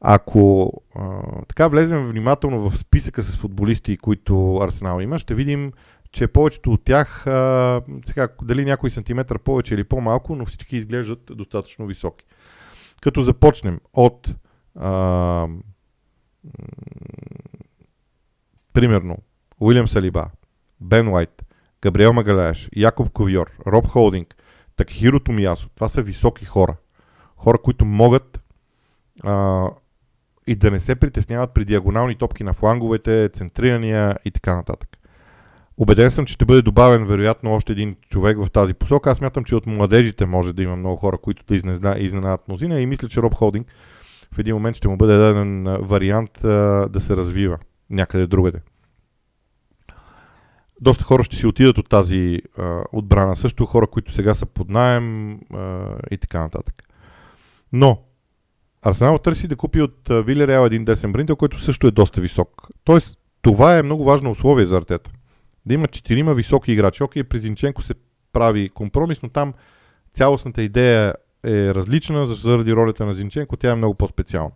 Ако 0.08 0.74
а, 0.96 1.22
така 1.48 1.68
влезем 1.68 2.08
внимателно 2.08 2.70
в 2.70 2.78
списъка 2.78 3.24
с 3.24 3.38
футболисти, 3.38 3.98
които 3.98 4.58
Арсенал 4.58 5.00
има, 5.00 5.20
ще 5.20 5.36
видим, 5.36 5.72
че 6.12 6.28
повечето 6.28 6.72
от 6.72 6.84
тях, 6.84 7.28
а, 7.28 7.82
сега, 8.06 8.28
дали 8.42 8.66
някой 8.66 8.90
сантиметър 8.90 9.40
повече 9.40 9.74
или 9.74 9.84
по-малко, 9.84 10.36
но 10.36 10.46
всички 10.46 10.78
изглеждат 10.78 11.20
достатъчно 11.32 11.88
високи. 11.88 12.26
Като 13.02 13.22
започнем 13.22 13.80
от 13.94 14.36
а, 14.80 15.48
примерно 18.74 19.18
Уилям 19.60 19.88
Салиба, 19.88 20.30
Бен 20.82 21.08
Уайт, 21.08 21.46
Габриел 21.82 22.14
Магаляеш, 22.14 22.70
Якоб 22.76 23.10
Ковиор, 23.10 23.52
Роб 23.68 23.88
Холдинг, 23.88 24.36
Такхиро 24.76 25.20
Томиясо. 25.20 25.70
Това 25.76 25.90
са 25.90 26.02
високи 26.02 26.46
хора. 26.46 26.76
Хора, 27.36 27.58
които 27.58 27.86
могат 27.86 28.42
а, 29.24 29.68
и 30.48 30.56
да 30.56 30.72
не 30.72 30.80
се 30.80 30.96
притесняват 30.96 31.54
при 31.54 31.66
диагонални 31.66 32.16
топки 32.16 32.44
на 32.44 32.54
фланговете, 32.54 33.30
центрирания 33.34 34.16
и 34.26 34.32
така 34.32 34.56
нататък. 34.56 34.90
Обеден 35.78 36.12
съм, 36.12 36.26
че 36.26 36.34
ще 36.34 36.46
бъде 36.46 36.62
добавен 36.62 37.06
вероятно 37.06 37.54
още 37.54 37.72
един 37.72 37.96
човек 38.10 38.38
в 38.38 38.52
тази 38.52 38.74
посока. 38.74 39.12
Аз 39.12 39.22
мятам, 39.22 39.44
че 39.44 39.56
от 39.56 39.66
младежите 39.66 40.26
може 40.26 40.54
да 40.54 40.64
има 40.64 40.76
много 40.76 40.96
хора, 40.96 41.18
които 41.18 41.46
да 41.48 41.56
изненадат 41.98 42.48
мнозина 42.48 42.82
и 42.82 42.86
мисля, 42.86 43.08
че 43.08 43.22
Роб 43.22 43.34
Холдинг 43.34 43.68
в 44.36 44.40
един 44.40 44.56
момент 44.56 44.76
ще 44.76 44.88
му 44.88 44.98
бъде 44.98 45.18
даден 45.18 45.64
вариант 45.64 46.44
а, 46.44 46.48
да 46.90 47.00
се 47.00 47.18
развива 47.18 47.58
някъде 47.90 48.28
другаде. 48.28 48.60
Доста 50.82 51.04
хора 51.04 51.24
ще 51.24 51.36
си 51.36 51.48
отидат 51.48 51.78
от 51.78 51.90
тази 51.90 52.42
а, 52.58 52.84
отбрана 52.92 53.36
също, 53.36 53.66
хора, 53.66 53.88
които 53.88 54.12
сега 54.14 54.36
са 54.36 54.46
под 54.46 54.70
найем 54.70 55.34
а, 55.34 55.96
и 56.12 56.18
така 56.18 56.40
нататък. 56.40 56.84
Но 57.74 58.02
Арсенал 58.86 59.18
търси 59.18 59.48
да 59.48 59.56
купи 59.56 59.82
от 59.82 60.10
Вилереал 60.10 60.66
един 60.66 60.86
десен 60.86 61.12
бринтел, 61.12 61.36
който 61.36 61.60
също 61.60 61.88
е 61.88 61.92
доста 61.92 62.22
висок. 62.22 62.68
Тоест, 62.84 63.18
това 63.42 63.78
е 63.78 63.84
много 63.84 64.04
важно 64.04 64.32
условие 64.32 64.66
за 64.66 64.78
Артета. 64.78 65.12
Да 65.66 65.74
има 65.74 65.88
четирима 65.88 66.34
високи 66.34 66.72
играчи. 66.72 67.04
Окей, 67.04 67.24
при 67.24 67.40
Зинченко 67.40 67.82
се 67.82 67.94
прави 68.34 68.70
компромис, 68.70 69.24
но 69.24 69.30
там 69.30 69.54
цялостната 70.14 70.62
идея 70.62 71.14
е 71.46 71.76
различна 71.76 72.26
заради 72.26 72.74
ролята 72.74 73.06
на 73.06 73.14
Зинченко, 73.14 73.58
тя 73.58 73.72
е 73.72 73.76
много 73.76 73.96
по-специална. 73.96 74.52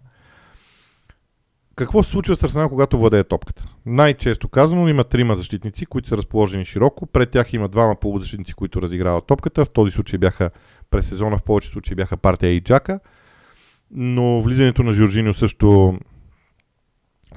Какво 1.76 2.04
се 2.04 2.12
случва 2.12 2.36
с 2.36 2.44
Арсенал, 2.44 2.70
когато 2.70 2.98
владее 2.98 3.24
топката? 3.24 3.66
Най-често 3.86 4.50
казано 4.50 4.88
има 4.88 5.04
трима 5.04 5.36
защитници, 5.36 5.86
които 5.86 6.08
са 6.08 6.18
разположени 6.18 6.66
широко. 6.66 7.06
Пред 7.06 7.32
тях 7.32 7.54
има 7.54 7.68
двама 7.68 7.96
полузащитници, 7.96 8.54
които 8.54 8.82
разиграват 8.82 9.28
топката. 9.28 9.66
В 9.66 9.70
този 9.70 9.92
случай 9.92 10.18
бяха 10.18 10.50
през 10.90 11.08
сезона, 11.08 11.38
в 11.38 11.44
повече 11.44 11.70
случаи 11.70 11.96
бяха 11.96 12.18
партия 12.18 12.52
и 12.52 12.62
Джака 12.62 13.00
но 13.92 14.42
влизането 14.42 14.84
на 14.84 14.94
Жоржинио 14.94 15.34
също 15.34 16.00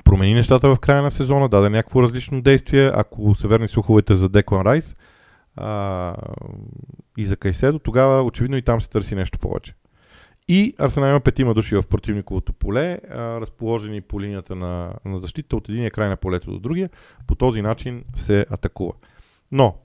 промени 0.05 0.35
нещата 0.35 0.75
в 0.75 0.79
края 0.79 1.03
на 1.03 1.11
сезона, 1.11 1.49
даде 1.49 1.69
някакво 1.69 2.03
различно 2.03 2.43
действие. 2.43 2.91
Ако 2.95 3.35
се 3.35 3.49
верни 3.49 3.69
слуховете 3.69 4.15
за 4.15 4.29
Деклан 4.29 4.63
Райс 4.63 4.97
а, 5.57 6.15
и 7.19 7.27
за 7.27 7.37
Кайседо, 7.37 7.79
тогава 7.79 8.23
очевидно 8.23 8.57
и 8.57 8.63
там 8.63 8.81
се 8.81 8.89
търси 8.89 9.15
нещо 9.15 9.39
повече. 9.39 9.75
И 10.49 10.75
Арсенал 10.79 11.09
има 11.09 11.21
петима 11.21 11.55
души 11.55 11.77
в 11.77 11.83
противниковото 11.83 12.53
поле, 12.53 12.99
а, 13.11 13.41
разположени 13.41 14.01
по 14.01 14.21
линията 14.21 14.57
на, 14.57 14.95
на 15.05 15.21
защита 15.21 15.57
от 15.57 15.69
единия 15.69 15.91
край 15.91 16.09
на 16.09 16.17
полето 16.17 16.51
до 16.51 16.59
другия. 16.59 16.91
По 17.27 17.35
този 17.35 17.63
начин 17.63 18.05
се 18.17 18.47
атакува. 18.51 18.93
Но, 19.53 19.77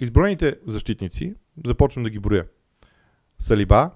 изброените 0.00 0.56
защитници, 0.66 1.34
започвам 1.66 2.04
да 2.04 2.10
ги 2.10 2.18
броя. 2.18 2.44
Салиба, 3.38 3.90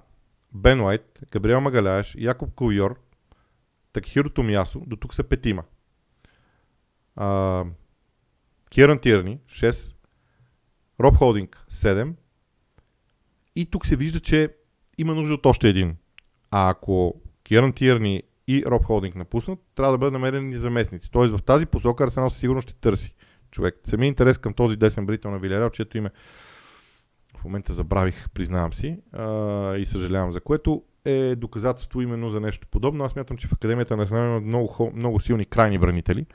Бен 0.53 0.81
Уайт, 0.81 1.19
Габриел 1.31 1.61
Магаляеш, 1.61 2.15
Якоб 2.19 2.55
Ковйор, 2.55 3.01
Такхиро 3.93 4.31
Томясо, 4.31 4.83
до 4.87 4.97
тук 4.97 5.15
са 5.15 5.25
петима. 5.25 5.65
А, 7.17 7.65
Киран 8.71 8.99
Тирни, 8.99 9.41
6, 9.47 9.95
Роб 11.01 11.17
Холдинг, 11.17 11.67
7. 11.71 12.13
И 13.57 13.67
тук 13.67 13.87
се 13.87 13.97
вижда, 13.97 14.21
че 14.21 14.55
има 14.99 15.15
нужда 15.15 15.35
от 15.35 15.47
още 15.47 15.69
един. 15.69 15.97
А 16.51 16.71
ако 16.71 17.21
Киран 17.45 17.73
Тирни 17.73 18.23
и 18.49 18.65
Роб 18.67 18.85
Холдинг 18.85 19.15
напуснат, 19.15 19.59
трябва 19.75 19.93
да 19.93 19.99
бъдат 19.99 20.13
намерени 20.13 20.57
заместници. 20.57 21.11
Тоест 21.11 21.37
в 21.37 21.43
тази 21.43 21.67
посока 21.67 22.05
Арсенал 22.05 22.31
със 22.31 22.39
сигурност 22.39 22.69
ще 22.69 22.81
търси 22.81 23.15
човек. 23.51 23.81
Самия 23.85 24.09
интерес 24.09 24.39
към 24.39 24.55
този 24.55 24.77
десен 24.77 25.07
брител 25.07 25.31
на 25.31 25.39
Вилерал, 25.39 25.71
чието 25.71 25.99
име 25.99 26.11
в 27.39 27.45
момента 27.45 27.73
забравих, 27.73 28.31
признавам 28.31 28.73
си, 28.73 28.99
а, 29.13 29.77
и 29.77 29.87
съжалявам 29.87 30.33
за 30.33 30.41
което, 30.41 30.83
е 31.05 31.37
доказателство 31.37 32.01
именно 32.01 32.31
за 32.31 32.41
нещо 32.41 32.67
подобно. 32.71 33.05
Аз 33.05 33.17
мятам, 33.17 33.37
че 33.37 33.49
в 33.49 33.53
Академията 33.53 33.97
на 33.97 34.05
Знамена 34.05 34.41
много, 34.41 34.93
много 34.95 35.21
силни 35.21 35.45
крайни 35.45 35.79
бранители 35.79 36.27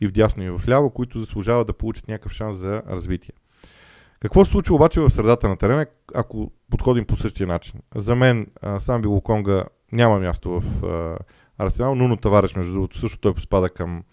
и 0.00 0.06
в 0.06 0.12
дясно 0.12 0.42
и 0.42 0.50
в 0.50 0.68
ляво, 0.68 0.90
които 0.90 1.18
заслужават 1.18 1.66
да 1.66 1.72
получат 1.72 2.08
някакъв 2.08 2.32
шанс 2.32 2.56
за 2.56 2.82
развитие. 2.88 3.34
Какво 4.20 4.44
се 4.44 4.50
случва 4.50 4.74
обаче 4.74 5.00
в 5.00 5.10
средата 5.10 5.48
на 5.48 5.56
терена, 5.56 5.86
ако 6.14 6.52
подходим 6.70 7.04
по 7.04 7.16
същия 7.16 7.46
начин? 7.46 7.80
За 7.94 8.14
мен 8.14 8.46
сам 8.78 9.02
Билоконга 9.02 9.64
няма 9.92 10.18
място 10.18 10.60
в 10.60 10.84
а, 10.84 11.18
Арсенал, 11.64 11.94
Нуно 11.94 12.16
Тавареш, 12.16 12.56
между 12.56 12.72
другото, 12.72 12.98
също 12.98 13.18
той 13.18 13.34
спада 13.38 13.70
към 13.70 14.04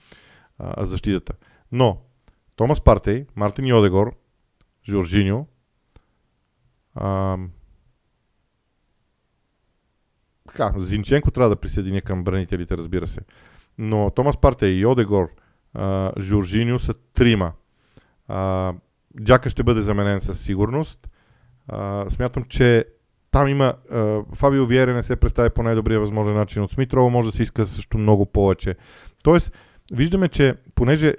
а, 0.60 0.86
защитата. 0.86 1.34
Но 1.72 2.02
Томас 2.56 2.82
Партей, 2.82 3.26
Мартин 3.36 3.66
Йодегор, 3.66 4.16
Жоржиньо, 4.90 5.48
а, 7.00 7.38
така, 10.48 10.74
Зинченко 10.78 11.32
трябва 11.32 11.50
да 11.50 11.56
присъедини 11.56 12.02
към 12.02 12.24
бранителите, 12.24 12.78
разбира 12.78 13.08
се. 13.08 13.22
Но 13.78 14.10
Томас 14.10 14.38
Парте 14.38 14.68
и 14.68 14.86
Одегор, 14.86 15.30
а, 15.74 16.12
Жоржиньо 16.20 16.80
са 16.80 16.94
трима. 16.94 17.52
А, 18.28 18.74
Джака 19.24 19.50
ще 19.50 19.64
бъде 19.64 19.82
заменен 19.82 20.20
със 20.20 20.42
сигурност. 20.42 21.10
А, 21.68 22.10
смятам, 22.10 22.44
че 22.44 22.86
там 23.32 23.48
има 23.48 23.74
а, 23.92 24.22
Фабио 24.36 24.66
Виере 24.66 24.94
не 24.94 25.04
се 25.04 25.16
представи 25.16 25.50
по 25.50 25.64
най-добрия 25.64 26.00
възможен 26.00 26.34
начин 26.34 26.64
от 26.64 26.72
Смитрово, 26.72 27.10
може 27.10 27.32
да 27.32 27.38
се 27.38 27.44
иска 27.44 27.66
също 27.66 27.98
много 27.98 28.26
повече. 28.26 28.76
Тоест, 29.24 29.52
виждаме, 29.94 30.30
че 30.30 30.56
понеже 30.76 31.14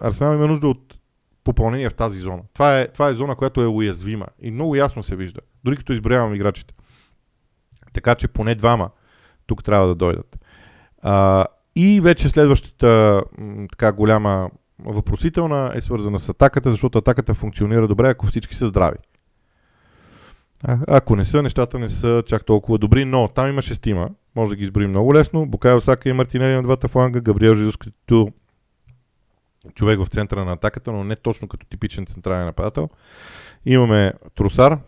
Арсенал 0.00 0.34
има 0.34 0.46
нужда 0.46 0.68
от 0.68 0.98
попълнение 1.46 1.90
в 1.90 1.94
тази 1.94 2.18
зона. 2.18 2.42
Това 2.54 2.80
е, 2.80 2.88
това 2.88 3.08
е 3.08 3.14
зона, 3.14 3.36
която 3.36 3.62
е 3.62 3.66
уязвима 3.66 4.26
и 4.42 4.50
много 4.50 4.76
ясно 4.76 5.02
се 5.02 5.16
вижда, 5.16 5.40
дори 5.64 5.76
като 5.76 5.92
изброявам 5.92 6.34
играчите. 6.34 6.74
Така 7.92 8.14
че 8.14 8.28
поне 8.28 8.54
двама 8.54 8.90
тук 9.46 9.64
трябва 9.64 9.86
да 9.86 9.94
дойдат. 9.94 10.38
А, 11.02 11.46
и 11.76 12.00
вече 12.00 12.28
следващата 12.28 13.22
така 13.70 13.92
голяма 13.92 14.50
въпросителна 14.84 15.72
е 15.74 15.80
свързана 15.80 16.18
с 16.18 16.28
атаката, 16.28 16.70
защото 16.70 16.98
атаката 16.98 17.34
функционира 17.34 17.88
добре, 17.88 18.08
ако 18.08 18.26
всички 18.26 18.54
са 18.54 18.66
здрави. 18.66 18.98
А, 20.62 20.78
ако 20.88 21.16
не 21.16 21.24
са, 21.24 21.42
нещата 21.42 21.78
не 21.78 21.88
са 21.88 22.22
чак 22.26 22.44
толкова 22.44 22.78
добри, 22.78 23.04
но 23.04 23.28
там 23.28 23.48
има 23.48 23.62
шестима. 23.62 24.08
Може 24.36 24.50
да 24.50 24.56
ги 24.56 24.62
изброим 24.62 24.90
много 24.90 25.14
лесно. 25.14 25.46
Букайо 25.46 25.80
Сака 25.80 26.08
и 26.08 26.12
Мартинели 26.12 26.54
на 26.54 26.62
двата 26.62 26.88
фланга, 26.88 27.20
Габриел 27.20 27.54
Жезус 27.54 27.76
като 27.76 28.32
човек 29.74 30.00
в 30.00 30.08
центъра 30.08 30.44
на 30.44 30.52
атаката, 30.52 30.92
но 30.92 31.04
не 31.04 31.16
точно 31.16 31.48
като 31.48 31.66
типичен 31.66 32.06
централен 32.06 32.44
нападател. 32.44 32.88
Имаме 33.66 34.12
Трусар, 34.34 34.78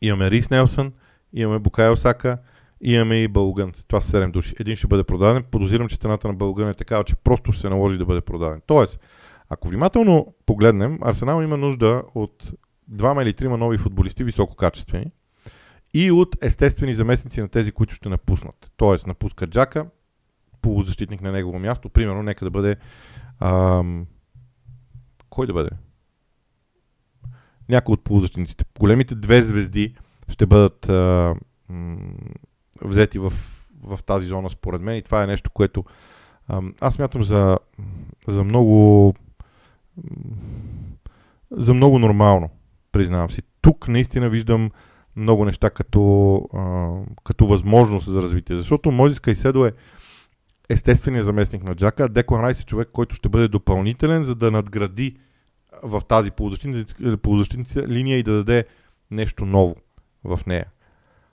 имаме 0.00 0.30
Рис 0.30 0.50
Нелсън, 0.50 0.92
имаме 1.32 1.58
Букайо 1.58 1.96
Сака, 1.96 2.38
имаме 2.80 3.22
и 3.22 3.28
Бългън. 3.28 3.72
Това 3.88 4.00
са 4.00 4.16
7 4.16 4.30
души. 4.30 4.54
Един 4.60 4.76
ще 4.76 4.86
бъде 4.86 5.04
продаден. 5.04 5.44
Подозирам, 5.50 5.88
че 5.88 5.96
цената 5.96 6.28
на 6.28 6.34
Бългън 6.34 6.68
е 6.68 6.74
такава, 6.74 7.04
че 7.04 7.14
просто 7.14 7.52
ще 7.52 7.60
се 7.60 7.68
наложи 7.68 7.98
да 7.98 8.04
бъде 8.04 8.20
продаден. 8.20 8.60
Тоест, 8.66 9.00
ако 9.48 9.68
внимателно 9.68 10.34
погледнем, 10.46 10.98
Арсенал 11.02 11.42
има 11.42 11.56
нужда 11.56 12.02
от 12.14 12.52
двама 12.88 13.22
или 13.22 13.34
трима 13.34 13.56
нови 13.56 13.78
футболисти, 13.78 14.24
висококачествени, 14.24 15.12
и 15.94 16.10
от 16.10 16.36
естествени 16.44 16.94
заместници 16.94 17.40
на 17.40 17.48
тези, 17.48 17.72
които 17.72 17.94
ще 17.94 18.08
напуснат. 18.08 18.70
Тоест, 18.76 19.06
напуска 19.06 19.46
Джака, 19.46 19.86
полузащитник 20.62 21.22
на 21.22 21.32
негово 21.32 21.58
място, 21.58 21.88
примерно, 21.88 22.22
нека 22.22 22.44
да 22.44 22.50
бъде 22.50 22.76
ам, 23.40 24.06
кой 25.30 25.46
да 25.46 25.52
бъде? 25.52 25.70
Някой 27.68 27.92
от 27.92 28.04
полузащитниците. 28.04 28.64
Големите 28.78 29.14
две 29.14 29.42
звезди 29.42 29.94
ще 30.28 30.46
бъдат 30.46 30.88
а, 30.88 31.34
м- 31.68 31.96
взети 32.82 33.18
в, 33.18 33.32
в 33.82 33.98
тази 34.06 34.26
зона, 34.26 34.50
според 34.50 34.82
мен. 34.82 34.96
И 34.96 35.02
това 35.02 35.22
е 35.22 35.26
нещо, 35.26 35.50
което 35.50 35.84
а, 36.48 36.62
аз 36.80 36.98
мятам 36.98 37.24
за, 37.24 37.58
за 38.28 38.44
много 38.44 39.14
за 41.50 41.74
много 41.74 41.98
нормално, 41.98 42.50
признавам 42.92 43.30
си. 43.30 43.42
Тук 43.60 43.88
наистина 43.88 44.28
виждам 44.28 44.70
много 45.16 45.44
неща 45.44 45.70
като, 45.70 46.34
а, 46.54 46.90
като 47.24 47.46
възможност 47.46 48.10
за 48.10 48.22
развитие. 48.22 48.56
Защото 48.56 48.90
Мозис 48.90 49.20
Кайседо 49.20 49.66
е 49.66 49.72
естественият 50.70 51.26
заместник 51.26 51.64
на 51.64 51.74
Джака. 51.74 52.08
Деклан 52.08 52.44
Райс 52.44 52.60
е 52.60 52.66
човек, 52.66 52.88
който 52.92 53.14
ще 53.14 53.28
бъде 53.28 53.48
допълнителен, 53.48 54.24
за 54.24 54.34
да 54.34 54.50
надгради 54.50 55.16
в 55.82 56.02
тази 56.08 56.30
полузащитна 56.30 57.88
линия 57.88 58.18
и 58.18 58.22
да 58.22 58.32
даде 58.32 58.64
нещо 59.10 59.46
ново 59.46 59.76
в 60.24 60.40
нея. 60.46 60.66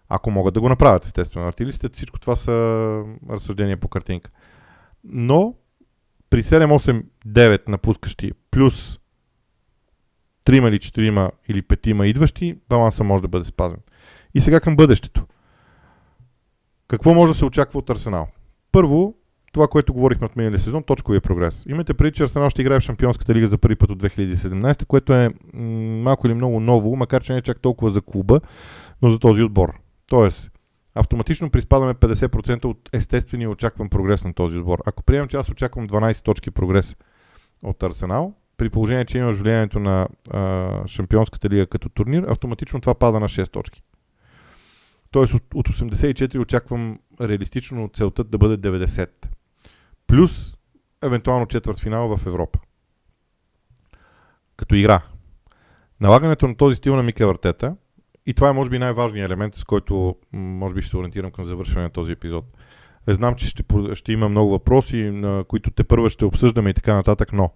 Ако 0.10 0.32
могат 0.32 0.54
да 0.54 0.62
го 0.62 0.70
направят, 0.70 1.06
естествено. 1.06 1.48
Артилистите, 1.48 1.90
всичко 1.94 2.20
това 2.20 2.36
са 2.36 2.52
разсъждения 3.30 3.78
по 3.78 3.88
картинка. 3.88 4.30
Но 5.04 5.56
при 6.30 6.44
7-8-9 6.44 7.70
напускащи 7.70 8.32
плюс 8.52 9.00
3 10.46 10.68
или 10.68 10.80
4 10.80 11.32
или 11.48 11.64
5 11.64 12.04
идващи, 12.04 12.58
баланса 12.70 13.04
може 13.04 13.22
да 13.22 13.28
бъде 13.28 13.46
спазен. 13.46 13.80
И 14.34 14.42
сега 14.42 14.60
към 14.60 14.76
бъдещето. 14.76 15.26
Какво 16.88 17.14
може 17.14 17.32
да 17.34 17.38
се 17.38 17.46
очаква 17.46 17.80
от 17.80 17.90
Арсенал? 17.90 18.28
Първо, 18.72 19.17
това, 19.58 19.68
което 19.68 19.94
говорихме 19.94 20.26
от 20.26 20.36
миналия 20.36 20.60
сезон, 20.60 20.84
точковия 20.84 21.22
прогрес. 21.22 21.66
Имайте 21.70 21.94
преди, 21.94 22.12
че 22.12 22.24
Арсенал 22.24 22.50
ще 22.50 22.62
играе 22.62 22.80
в 22.80 22.84
Шампионската 22.84 23.36
лига 23.36 23.48
за 23.48 23.58
първи 23.58 23.76
път 23.76 23.90
от 23.90 24.04
2017, 24.04 24.86
което 24.86 25.14
е 25.14 25.34
малко 26.04 26.28
или 26.28 26.34
много 26.34 26.60
ново, 26.60 26.96
макар 26.96 27.24
че 27.24 27.34
не 27.34 27.40
е 27.40 27.42
чак 27.42 27.60
толкова 27.60 27.92
за 27.92 28.02
клуба, 28.02 28.42
но 29.02 29.12
за 29.12 29.20
този 29.20 29.44
отбор. 29.44 29.74
Тоест, 30.08 30.52
автоматично 30.96 31.50
приспадаме 31.50 31.94
50% 31.94 32.66
от 32.66 32.90
естествения 32.94 33.50
очакван 33.50 33.90
прогрес 33.90 34.24
на 34.24 34.34
този 34.34 34.58
отбор. 34.58 34.80
Ако 34.86 35.04
приемам, 35.04 35.28
че 35.28 35.38
аз 35.38 35.50
очаквам 35.50 35.88
12 35.88 36.24
точки 36.24 36.52
прогрес 36.52 36.96
от 37.64 37.84
Арсенал, 37.84 38.34
при 38.58 38.70
положение, 38.70 39.06
че 39.06 39.18
имаш 39.18 39.38
влиянието 39.38 39.80
на 39.80 40.08
а, 40.32 40.88
Шампионската 40.88 41.50
лига 41.50 41.68
като 41.68 41.90
турнир, 41.90 42.24
автоматично 42.24 42.82
това 42.82 42.96
пада 42.96 43.20
на 43.20 43.28
6 43.28 43.52
точки. 43.52 43.84
Тоест 45.12 45.34
от, 45.34 45.44
от 45.54 45.70
84 45.70 46.40
очаквам 46.40 47.00
реалистично 47.22 47.90
целта 47.94 48.24
да 48.24 48.38
бъде 48.38 48.70
90. 48.70 49.10
Плюс 50.08 50.58
евентуално 51.04 51.46
четвърт 51.46 51.80
финал 51.80 52.18
в 52.18 52.26
Европа. 52.26 52.60
Като 54.58 54.76
игра. 54.76 55.02
Налагането 56.02 56.48
на 56.48 56.58
този 56.58 56.76
стил 56.76 56.96
на 56.96 57.04
Мика 57.04 57.28
Вартета, 57.28 57.76
и 58.26 58.34
това 58.34 58.50
е 58.50 58.54
може 58.54 58.70
би 58.70 58.80
най-важният 58.80 59.30
елемент, 59.30 59.56
с 59.56 59.64
който 59.64 60.16
може 60.34 60.76
би 60.76 60.82
ще 60.82 60.90
се 60.90 60.98
ориентирам 60.98 61.32
към 61.32 61.46
завършване 61.46 61.84
на 61.84 61.90
този 61.90 62.12
епизод. 62.12 62.46
Не 63.08 63.14
знам, 63.14 63.36
че 63.36 63.48
ще, 63.48 63.64
ще 63.94 64.12
има 64.12 64.30
много 64.30 64.52
въпроси, 64.52 64.98
на 64.98 65.44
които 65.48 65.72
те 65.72 65.84
първо 65.84 66.10
ще 66.10 66.26
обсъждаме 66.26 66.70
и 66.70 66.74
така 66.74 66.96
нататък, 66.96 67.34
но 67.34 67.54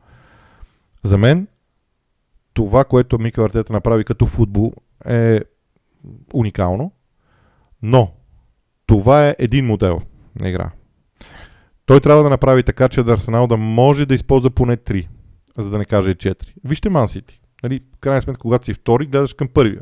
за 1.03 1.17
мен 1.17 1.47
това, 2.53 2.83
което 2.85 3.19
Мика 3.19 3.41
Вартета 3.41 3.73
направи 3.73 4.03
като 4.03 4.25
футбол 4.25 4.73
е 5.05 5.41
уникално, 6.33 6.91
но 7.81 8.13
това 8.85 9.27
е 9.27 9.35
един 9.39 9.65
модел 9.65 10.01
на 10.39 10.49
игра. 10.49 10.71
Той 11.91 11.99
трябва 11.99 12.23
да 12.23 12.29
направи 12.29 12.63
така, 12.63 12.89
че 12.89 12.99
Арсенал 13.01 13.47
да 13.47 13.57
може 13.57 14.05
да 14.05 14.15
използва 14.15 14.49
поне 14.51 14.77
3, 14.77 15.07
за 15.57 15.69
да 15.69 15.77
не 15.77 15.85
каже 15.85 16.15
4. 16.15 16.53
Вижте 16.63 16.89
Ман 16.89 17.07
Сити. 17.07 17.41
Нали, 17.63 17.79
в 17.95 17.99
крайна 17.99 18.21
сметка, 18.21 18.41
когато 18.41 18.65
си 18.65 18.73
втори, 18.73 19.05
гледаш 19.05 19.33
към 19.33 19.47
първия. 19.47 19.81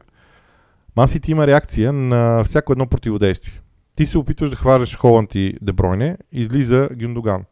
Ман 0.96 1.08
Сити 1.08 1.32
има 1.32 1.48
реакция 1.48 1.94
на 1.94 2.44
всяко 2.44 2.72
едно 2.72 2.88
противодействие. 2.88 3.62
Ти 3.98 4.06
се 4.06 4.18
опитваш 4.18 4.50
да 4.50 4.56
хванеш 4.56 4.98
Холанд 4.98 5.36
и 5.36 5.58
Дебройне, 5.62 6.18
излиза 6.32 6.90
Гюндоган. 7.00 7.46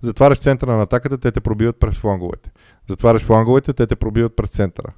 Затваряш 0.00 0.38
центъра 0.38 0.76
на 0.76 0.82
атаката, 0.82 1.18
те 1.18 1.32
те 1.32 1.40
пробиват 1.40 1.80
през 1.80 1.96
фланговете. 1.96 2.50
Затваряш 2.88 3.22
фланговете, 3.22 3.72
те 3.72 3.86
те 3.86 3.96
пробиват 3.96 4.36
през 4.36 4.50
центъра. 4.50 4.92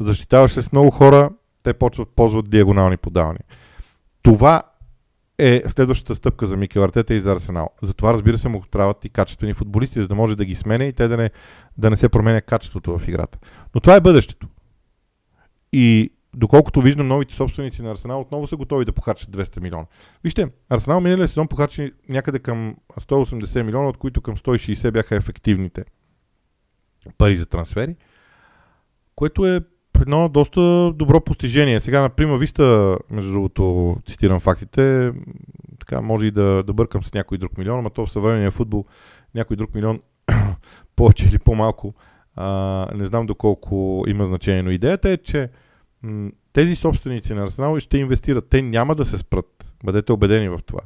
Защитаваш 0.00 0.52
се 0.52 0.62
с 0.62 0.72
много 0.72 0.90
хора, 0.90 1.30
те 1.64 1.72
почват 1.72 2.08
ползват 2.08 2.50
диагонални 2.50 2.96
подавания. 2.96 3.44
Това 4.22 4.62
е 5.38 5.62
следващата 5.66 6.14
стъпка 6.14 6.46
за 6.46 6.56
Микел 6.56 6.84
Артета 6.84 7.14
и 7.14 7.20
за 7.20 7.32
Арсенал. 7.32 7.70
Затова, 7.82 8.12
разбира 8.12 8.38
се, 8.38 8.48
му 8.48 8.62
трябват 8.70 9.04
и 9.04 9.08
качествени 9.08 9.54
футболисти, 9.54 10.02
за 10.02 10.08
да 10.08 10.14
може 10.14 10.36
да 10.36 10.44
ги 10.44 10.54
сменя 10.54 10.84
и 10.84 10.92
те 10.92 11.08
да 11.08 11.16
не, 11.16 11.30
да 11.78 11.90
не 11.90 11.96
се 11.96 12.08
променя 12.08 12.40
качеството 12.40 12.98
в 12.98 13.08
играта. 13.08 13.38
Но 13.74 13.80
това 13.80 13.96
е 13.96 14.00
бъдещето. 14.00 14.48
И 15.72 16.12
доколкото 16.36 16.80
виждам, 16.80 17.08
новите 17.08 17.34
собственици 17.34 17.82
на 17.82 17.90
Арсенал 17.90 18.20
отново 18.20 18.46
са 18.46 18.56
готови 18.56 18.84
да 18.84 18.92
похарчат 18.92 19.30
200 19.30 19.60
милиона. 19.60 19.86
Вижте, 20.24 20.48
Арсенал 20.70 21.00
миналия 21.00 21.28
сезон 21.28 21.48
похарчи 21.48 21.92
някъде 22.08 22.38
към 22.38 22.76
180 23.00 23.62
милиона, 23.62 23.88
от 23.88 23.96
които 23.96 24.20
към 24.20 24.36
160 24.36 24.90
бяха 24.90 25.16
ефективните 25.16 25.84
пари 27.18 27.36
за 27.36 27.46
трансфери, 27.46 27.96
което 29.14 29.46
е 29.46 29.60
едно 30.04 30.28
доста 30.28 30.92
добро 30.94 31.20
постижение. 31.20 31.80
Сега, 31.80 32.00
например, 32.00 32.36
Виста, 32.36 32.98
между 33.10 33.32
другото, 33.32 33.96
цитирам 34.08 34.40
фактите, 34.40 35.12
така 35.78 36.00
може 36.00 36.26
и 36.26 36.30
да, 36.30 36.62
да 36.62 36.72
бъркам 36.72 37.02
с 37.02 37.14
някой 37.14 37.38
друг 37.38 37.58
милион, 37.58 37.82
но 37.82 37.90
то 37.90 38.06
в 38.06 38.12
съвременния 38.12 38.50
футбол 38.50 38.84
някой 39.34 39.56
друг 39.56 39.74
милион 39.74 40.00
повече 40.96 41.26
или 41.28 41.38
по-малко, 41.38 41.94
а, 42.36 42.88
не 42.94 43.06
знам 43.06 43.26
доколко 43.26 44.04
има 44.08 44.26
значение, 44.26 44.62
но 44.62 44.70
идеята 44.70 45.10
е, 45.10 45.16
че 45.16 45.50
м- 46.02 46.30
тези 46.52 46.76
собственици 46.76 47.34
на 47.34 47.42
Арсенал 47.42 47.80
ще 47.80 47.98
инвестират. 47.98 48.48
Те 48.50 48.62
няма 48.62 48.94
да 48.94 49.04
се 49.04 49.18
спрат. 49.18 49.74
Бъдете 49.84 50.12
убедени 50.12 50.48
в 50.48 50.60
това. 50.66 50.80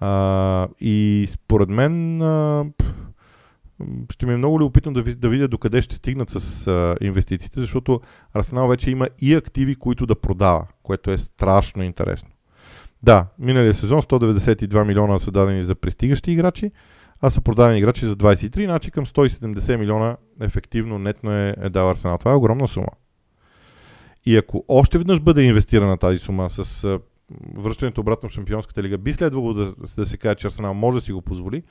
А, 0.00 0.68
и 0.80 1.26
според 1.30 1.68
мен 1.68 2.22
а, 2.22 2.64
ще 4.10 4.26
ми 4.26 4.32
е 4.32 4.36
много 4.36 4.60
любопитно 4.60 4.92
да, 4.92 5.02
да 5.02 5.28
видя 5.28 5.48
докъде 5.48 5.82
ще 5.82 5.94
стигнат 5.94 6.30
с 6.30 6.66
а, 6.66 6.96
инвестициите, 7.00 7.60
защото 7.60 8.00
Арсенал 8.34 8.68
вече 8.68 8.90
има 8.90 9.08
и 9.20 9.34
активи, 9.34 9.74
които 9.74 10.06
да 10.06 10.14
продава, 10.14 10.66
което 10.82 11.10
е 11.10 11.18
страшно 11.18 11.82
интересно. 11.82 12.30
Да, 13.02 13.26
миналия 13.38 13.74
сезон 13.74 14.02
192 14.02 14.84
милиона 14.84 15.18
са 15.18 15.30
дадени 15.30 15.62
за 15.62 15.74
пристигащи 15.74 16.32
играчи, 16.32 16.70
а 17.20 17.30
са 17.30 17.40
продадени 17.40 17.78
играчи 17.78 18.06
за 18.06 18.16
23, 18.16 18.64
значи 18.64 18.90
към 18.90 19.06
170 19.06 19.76
милиона 19.76 20.16
ефективно 20.40 20.98
нетно 20.98 21.32
е, 21.32 21.54
е 21.62 21.70
дал 21.70 21.90
Арсенал. 21.90 22.18
Това 22.18 22.32
е 22.32 22.34
огромна 22.34 22.68
сума. 22.68 22.88
И 24.26 24.36
ако 24.36 24.64
още 24.68 24.98
веднъж 24.98 25.20
бъде 25.20 25.42
инвестирана 25.42 25.98
тази 25.98 26.18
сума 26.18 26.50
с 26.50 26.84
а, 26.84 27.00
връщането 27.54 28.00
обратно 28.00 28.28
в 28.28 28.32
Шампионската 28.32 28.82
лига, 28.82 28.98
би 28.98 29.12
следвало 29.12 29.54
да, 29.54 29.74
да 29.96 30.06
се 30.06 30.16
каже, 30.16 30.34
че 30.34 30.46
Арсенал 30.46 30.74
може 30.74 30.98
да 30.98 31.04
си 31.04 31.12
го 31.12 31.22
позволи, 31.22 31.62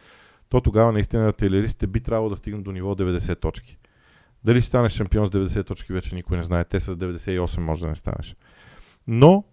то 0.56 0.62
тогава 0.62 0.92
наистина 0.92 1.28
артилеристите 1.28 1.88
би 1.88 2.00
трябвало 2.00 2.30
да 2.30 2.36
стигнат 2.36 2.64
до 2.64 2.72
ниво 2.72 2.96
90 2.96 3.40
точки. 3.40 3.78
Дали 4.44 4.62
ще 4.62 4.68
станеш 4.68 4.92
шампион 4.92 5.28
с 5.28 5.30
90 5.30 5.68
точки, 5.68 5.94
вече 5.94 6.16
никой 6.16 6.38
не 6.38 6.44
знае. 6.44 6.66
Те 6.66 6.80
с 6.80 6.96
98 6.96 7.60
може 7.60 7.82
да 7.82 7.88
не 7.88 7.96
станеш. 7.96 8.36
Но 9.08 9.44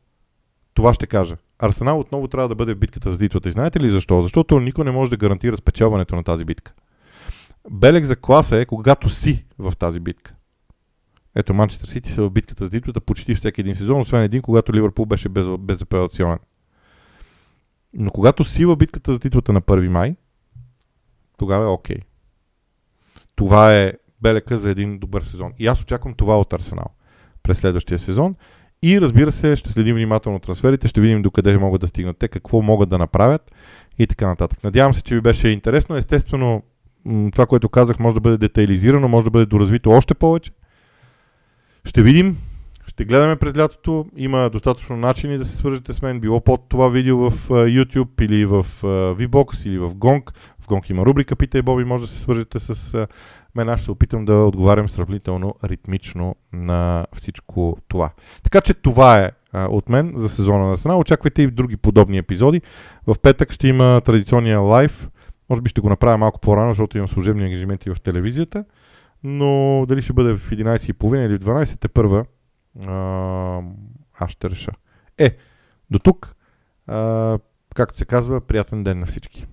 това 0.75 0.95
ще 0.95 1.07
кажа. 1.07 1.37
Арсенал 1.59 2.01
отново 2.01 2.29
трябва 2.29 2.49
да 2.49 2.55
бъде 2.55 2.75
в 2.75 2.79
битката 2.79 3.13
за 3.13 3.19
титлата. 3.19 3.49
И 3.49 3.53
знаете 3.53 3.81
ли 3.81 3.91
защо? 3.91 4.23
Защото 4.23 4.61
никой 4.61 4.85
не 4.85 4.91
може 4.91 5.11
да 5.11 5.17
гарантира 5.17 5.57
спечелването 5.57 6.17
на 6.17 6.25
тази 6.25 6.45
битка. 6.45 6.73
Белег 7.71 8.05
за 8.05 8.17
класа 8.17 8.57
е 8.57 8.67
когато 8.67 9.09
си 9.09 9.45
в 9.59 9.73
тази 9.79 10.01
битка. 10.01 10.35
Ето, 11.35 11.55
Манчестър 11.55 11.89
Сити 11.89 12.13
са 12.13 12.23
в 12.23 12.31
битката 12.31 12.65
за 12.65 12.71
титлата 12.71 13.01
почти 13.01 13.35
всеки 13.35 13.61
един 13.61 13.75
сезон, 13.75 14.01
освен 14.01 14.23
един, 14.23 14.43
когато 14.43 14.75
Ливърпул 14.75 15.07
беше 15.07 15.29
без, 15.29 15.47
безапелационен. 15.59 16.39
Но 17.95 18.11
когато 18.11 18.45
си 18.45 18.65
в 18.65 18.77
битката 18.77 19.13
за 19.13 19.21
титлата 19.21 19.53
на 19.53 19.63
1 19.63 19.89
май, 19.89 20.17
тогава 21.43 21.65
е 21.65 21.69
окей. 21.69 21.97
Okay. 21.97 22.03
Това 23.37 23.75
е 23.75 23.93
белека 24.21 24.59
за 24.59 24.71
един 24.71 24.99
добър 24.99 25.23
сезон. 25.23 25.53
И 25.59 25.67
аз 25.67 25.81
очаквам 25.81 26.15
това 26.15 26.41
от 26.41 26.53
Арсенал 26.53 26.87
през 27.43 27.59
следващия 27.59 27.99
сезон. 27.99 28.35
И 28.83 29.01
разбира 29.01 29.33
се, 29.33 29.57
ще 29.57 29.71
следим 29.71 29.95
внимателно 29.95 30.39
трансферите, 30.39 30.89
ще 30.89 31.01
видим 31.01 31.23
докъде 31.23 31.59
могат 31.59 31.81
да 31.81 31.87
стигнат 31.87 32.19
те, 32.19 32.29
какво 32.29 32.63
могат 32.63 32.89
да 32.89 32.99
направят 32.99 33.53
и 33.99 34.07
така 34.07 34.27
нататък. 34.27 34.65
Надявам 34.65 34.95
се, 34.95 35.03
че 35.03 35.15
ви 35.15 35.21
беше 35.21 35.49
интересно. 35.49 35.97
Естествено, 35.97 36.63
това, 37.33 37.47
което 37.47 37.69
казах, 37.69 37.99
може 37.99 38.15
да 38.15 38.21
бъде 38.21 38.37
детайлизирано, 38.37 39.09
може 39.09 39.25
да 39.25 39.31
бъде 39.31 39.47
доразвито 39.47 39.91
още 39.91 40.15
повече. 40.15 40.51
Ще 41.85 42.03
видим, 42.03 42.39
ще 42.87 43.05
гледаме 43.05 43.37
през 43.37 43.57
лятото. 43.57 44.07
Има 44.17 44.51
достатъчно 44.51 44.97
начини 44.97 45.39
да 45.39 45.45
се 45.45 45.57
свържете 45.57 45.93
с 45.93 46.03
мен, 46.03 46.21
било 46.21 46.41
под 46.41 46.69
това 46.69 46.89
видео 46.89 47.31
в 47.31 47.49
YouTube 47.49 48.23
или 48.23 48.45
в 48.45 48.67
VBOX 49.19 49.67
или 49.67 49.79
в 49.79 49.95
Gong. 49.95 50.31
Gong 50.73 50.91
има 50.91 51.07
рубрика 51.07 51.37
Питай 51.37 51.63
Боби, 51.63 51.85
може 51.85 52.05
да 52.05 52.09
се 52.09 52.21
свържете 52.21 52.59
с 52.59 53.07
мен. 53.55 53.69
Аз 53.69 53.81
ще 53.81 53.85
се 53.85 53.91
опитам 53.91 54.25
да 54.25 54.35
отговарям 54.35 54.89
сравнително 54.89 55.55
ритмично 55.65 56.37
на 56.53 57.07
всичко 57.17 57.77
това. 57.89 58.11
Така 58.43 58.61
че 58.61 58.75
това 58.75 59.19
е 59.19 59.31
от 59.55 59.89
мен 59.89 60.13
за 60.17 60.29
сезона 60.29 60.67
на 60.67 60.77
страна. 60.77 60.99
Очаквайте 60.99 61.43
и 61.43 61.47
други 61.47 61.77
подобни 61.77 62.19
епизоди. 62.19 62.63
В 63.07 63.15
петък 63.23 63.53
ще 63.53 63.69
има 63.69 64.01
традиционния 64.05 64.61
лайв. 64.61 65.09
Може 65.51 65.61
би 65.61 65.71
ще 65.71 65.81
го 65.81 65.89
направя 65.89 66.19
малко 66.19 66.41
по-рано, 66.41 66.71
защото 66.71 66.97
имам 66.97 67.09
служебни 67.09 67.45
ангажименти 67.45 67.91
в 67.91 68.01
телевизията. 68.01 68.65
Но 69.25 69.85
дали 69.89 70.03
ще 70.03 70.13
бъде 70.13 70.37
в 70.37 70.51
11.30 70.51 71.27
или 71.27 71.39
в 71.39 71.41
12 71.41 71.81
те 71.81 71.89
първа, 71.89 72.25
аз 74.19 74.31
ще 74.31 74.51
реша. 74.51 74.71
Е, 75.19 75.37
до 75.91 75.99
тук, 75.99 76.37
както 77.75 77.99
се 77.99 78.05
казва, 78.05 78.41
приятен 78.41 78.85
ден 78.85 78.99
на 78.99 79.07
всички. 79.07 79.47